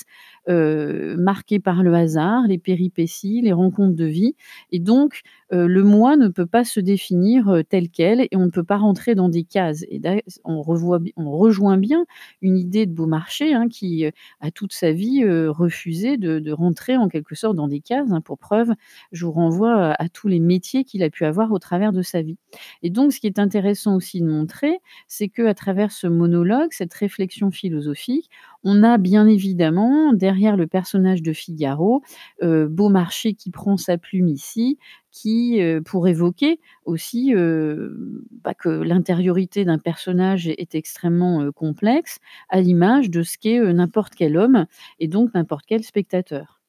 heu, 0.50 1.16
marqué 1.18 1.60
par 1.60 1.84
le 1.84 1.94
hasard, 1.94 2.44
les 2.48 2.58
péripéties, 2.58 3.42
les 3.42 3.54
rencontres 3.54 3.96
de 3.96 4.06
vie. 4.06 4.36
Et 4.72 4.80
donc 4.80 5.22
heu, 5.54 5.68
le 5.68 5.84
moi 5.84 6.18
ne 6.18 6.28
peut 6.28 6.46
pas 6.46 6.64
se 6.64 6.80
définir, 6.80 7.50
heu, 7.50 7.64
tel 7.64 7.90
quel 7.90 8.22
et 8.22 8.30
on 8.36 8.46
ne 8.46 8.50
peut 8.52 8.64
pas 8.64 8.78
rentrer 8.78 9.16
dans 9.16 9.30
des 9.30 9.44
cases. 9.44 9.84
Et 9.90 10.02
on 10.46 10.62
rejoint 10.62 11.78
bien 11.78 12.06
une 12.42 12.58
idée 12.58 12.86
de 12.86 12.94
Beaumarchais, 12.94 13.54
hein, 13.54 13.68
qui, 13.70 14.06
heu, 14.06 14.12
a 14.42 14.52
toute 14.52 14.74
sa 14.74 14.92
vie, 14.92 15.24
refusé 15.48 16.18
de 16.18 16.52
rentrer 16.52 16.98
en 16.98 17.08
quelque 17.10 17.36
sorte 17.36 17.56
dans 17.56 17.68
des 17.68 17.82
cases, 17.82 18.12
hein. 18.12 18.22
Pour 18.22 18.38
preuve, 18.40 18.72
je 19.12 19.26
vous 19.26 19.32
renvoie 19.32 19.92
à 19.94 19.98
à 20.08 20.10
tous 20.10 20.28
les 20.28 20.40
métiers 20.40 20.84
qu'il 20.86 21.04
a 21.04 21.10
pu 21.10 21.26
avoir 21.26 21.52
au 21.52 21.60
travers 21.60 21.92
de 21.92 22.02
sa 22.02 22.22
vie. 22.22 22.38
Et 22.84 22.90
donc 22.90 23.12
ce 23.14 23.20
qui 23.20 23.28
est 23.28 23.40
intéressant 23.40 23.96
aussi 23.96 24.22
de 24.22 24.28
montrer, 24.28 24.80
c'est 25.08 25.28
qu'à 25.30 25.54
travers 25.54 25.92
ce 25.92 26.08
monologue, 26.08 26.70
cette 26.72 26.94
réflexion 26.94 27.52
philosophique, 27.52 28.30
on 28.64 28.84
a 28.84 28.98
bien 28.98 29.28
évidemment 29.28 30.14
derrière 30.14 30.56
le 30.58 30.68
personnage 30.68 31.22
de 31.22 31.34
Figaro, 31.34 32.02
Beaumarchais 32.42 33.34
qui 33.34 33.52
prend 33.52 33.78
sa 33.78 33.98
plume 33.98 34.28
ici, 34.28 34.78
qui, 35.22 35.60
heu, 35.62 35.82
pour 35.82 36.08
évoquer 36.08 36.60
aussi, 36.86 37.34
heu, 37.36 38.24
bah, 38.44 38.54
que 38.54 38.70
l'intériorité 38.70 39.66
d'un 39.66 39.80
personnage 39.80 40.48
est 40.48 40.76
extrêmement, 40.76 41.42
heu, 41.44 41.52
complexe, 41.52 42.20
à 42.50 42.62
l'image 42.62 43.10
de 43.10 43.24
ce 43.24 43.38
qu'est, 43.38 43.60
n'importe 43.74 44.14
quel 44.16 44.38
homme 44.38 44.66
et 45.00 45.08
donc 45.08 45.34
n'importe 45.34 45.66
quel 45.68 45.84
spectateur. 45.84 46.60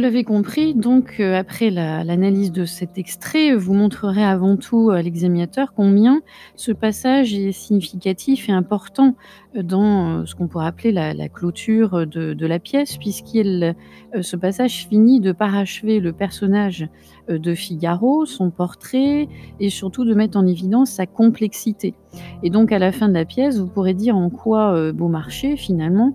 Vous 0.00 0.04
l'avez 0.04 0.24
compris, 0.24 0.74
donc 0.74 1.16
heu, 1.20 1.34
après 1.34 1.68
la 1.68 2.04
l'analyse 2.04 2.52
de 2.52 2.64
cet 2.64 2.96
extrait, 2.96 3.54
vous 3.54 3.74
montrerez 3.74 4.24
avant 4.24 4.56
tout 4.56 4.88
à 4.88 5.02
l'examinateur 5.02 5.74
combien 5.74 6.22
ce 6.56 6.72
passage 6.72 7.34
est 7.34 7.52
significatif 7.52 8.48
et 8.48 8.52
important, 8.52 9.14
dans, 9.54 10.20
heu, 10.20 10.24
ce 10.24 10.34
qu'on 10.34 10.48
pourrait 10.48 10.68
appeler 10.68 10.92
la 10.92 11.28
clôture, 11.28 12.06
de 12.06 12.46
la 12.46 12.58
pièce 12.58 12.96
puisqu'il 12.96 13.76
heu, 14.16 14.22
ce 14.22 14.36
passage 14.36 14.86
finit 14.88 15.20
de 15.20 15.32
parachever 15.32 16.00
le 16.00 16.14
personnage, 16.14 16.88
de 17.28 17.54
Figaro, 17.54 18.24
son 18.24 18.50
portrait 18.50 19.28
et 19.60 19.68
surtout 19.68 20.06
de 20.06 20.14
mettre 20.14 20.38
en 20.38 20.46
évidence 20.46 20.92
sa 20.92 21.04
complexité. 21.04 21.92
Et 22.42 22.48
donc 22.48 22.72
à 22.72 22.78
la 22.78 22.90
fin 22.90 23.06
de 23.10 23.14
la 23.14 23.26
pièce, 23.26 23.58
vous 23.58 23.68
pourrez 23.68 23.92
dire 23.92 24.16
en 24.16 24.30
quoi, 24.30 24.92
Beaumarchais 24.92 25.58
finalement, 25.58 26.14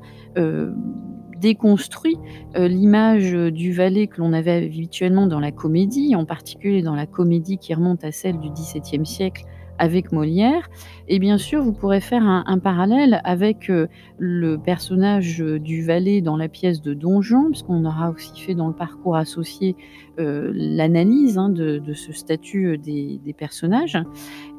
déconstruit, 1.40 2.18
heu, 2.58 2.68
l'image, 2.68 3.32
du 3.32 3.74
valet 3.74 4.08
que 4.08 4.22
l'on 4.22 4.34
avait 4.34 4.66
habituellement 4.66 5.28
dans 5.28 5.40
la 5.40 5.52
comédie, 5.52 6.16
en 6.16 6.26
particulier 6.26 6.82
dans 6.82 6.96
la 6.96 7.06
comédie 7.06 7.58
qui 7.58 7.74
remonte 7.74 8.04
à 8.04 8.12
celle 8.12 8.40
du 8.40 8.50
XVIIe 8.50 9.06
siècle 9.06 9.44
avec 9.78 10.14
Molière. 10.14 10.70
Et 11.10 11.20
bien 11.20 11.38
sûr, 11.38 11.62
vous 11.62 11.74
pourrez 11.74 12.00
faire 12.00 12.24
un 12.24 12.60
parallèle 12.60 13.20
avec, 13.26 13.70
heu, 13.70 13.90
le 14.18 14.58
personnage, 14.58 15.40
du 15.40 15.84
valet 15.84 16.22
dans 16.22 16.38
la 16.38 16.48
pièce 16.48 16.82
de 16.82 16.94
Don 16.94 17.22
Juan, 17.22 17.50
puisqu'on 17.50 17.84
aura 17.84 18.10
aussi 18.10 18.40
fait 18.40 18.56
dans 18.56 18.70
le 18.70 18.74
parcours 18.74 19.18
associé, 19.18 19.76
l'analyse, 20.18 21.38
hein, 21.38 21.50
de 21.50 21.94
ce 21.94 22.14
statut, 22.14 22.78
des 22.78 23.36
personnages. 23.38 23.98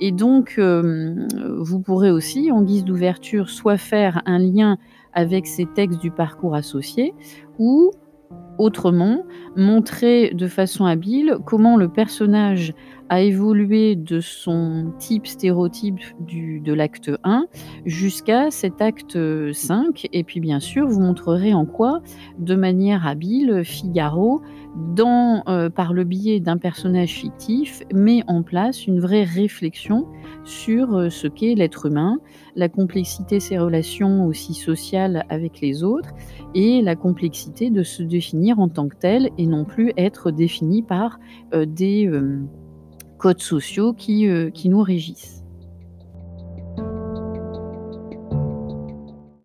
Et 0.01 0.13
donc 0.13 0.61
vous 0.61 1.81
pourrez 1.81 2.11
aussi, 2.11 2.53
en 2.53 2.61
guise 2.61 2.85
d'ouverture, 2.85 3.49
soit 3.49 3.79
faire 3.79 4.21
un 4.27 4.39
lien 4.39 4.77
avec 5.17 5.49
ces 5.49 5.67
textes 5.67 6.01
du 6.01 6.13
parcours 6.13 6.55
associé 6.55 7.13
ou 7.59 7.91
autrement, 8.59 9.25
montrer 9.57 10.33
de 10.35 10.47
façon 10.47 10.85
habile 10.85 11.39
comment 11.45 11.77
le 11.77 11.89
personnage 11.89 12.75
a 13.09 13.21
évolué 13.21 13.97
de 13.97 14.21
son 14.21 14.93
type 14.99 15.27
stéréotype 15.27 16.01
du 16.21 16.61
de 16.61 16.73
l'acte 16.73 17.11
1 17.25 17.47
jusqu'à 17.85 18.51
cet 18.51 18.81
acte, 18.81 19.19
5 19.53 20.07
et 20.13 20.25
puis 20.25 20.41
bien 20.41 20.61
sûr, 20.61 20.87
vous 20.87 21.01
montrerez 21.01 21.55
en 21.55 21.67
quoi, 21.67 22.01
de 22.39 22.55
manière 22.55 23.07
habile, 23.07 23.63
Figaro 23.65 24.43
heu, 25.49 25.71
par 25.71 25.93
le 25.93 26.05
biais 26.05 26.41
d'un 26.41 26.59
personnage 26.59 27.11
fictif, 27.11 27.83
met 27.93 28.23
en 28.27 28.43
place 28.43 28.87
une 28.87 29.01
vraie 29.01 29.25
réflexion 29.25 30.07
sur, 30.45 30.97
heu, 30.97 31.11
ce 31.11 31.27
qu'est 31.27 31.55
l'être 31.55 31.87
humain, 31.87 32.19
la 32.57 32.69
complexité 32.69 33.37
de 33.37 33.43
ses 33.43 33.59
relations 33.59 34.27
aussi 34.27 34.55
sociales 34.55 35.25
avec 35.29 35.61
les 35.61 35.83
autres 35.83 36.11
et 36.55 36.83
la 36.83 36.97
complexité 36.97 37.71
de 37.71 37.83
se 37.83 38.03
définir 38.03 38.59
en 38.59 38.69
tant 38.69 38.89
que 38.89 38.97
tel 38.97 39.31
et 39.39 39.47
non 39.47 39.65
plus 39.65 39.93
être 39.97 40.31
défini 40.31 40.83
par, 40.83 41.19
heu, 41.55 41.67
des, 41.67 42.07
codes 43.17 43.41
sociaux 43.43 43.93
qui, 43.95 44.27
heu, 44.27 44.51
qui 44.51 44.69
nous 44.69 44.83
régissent. 44.83 45.36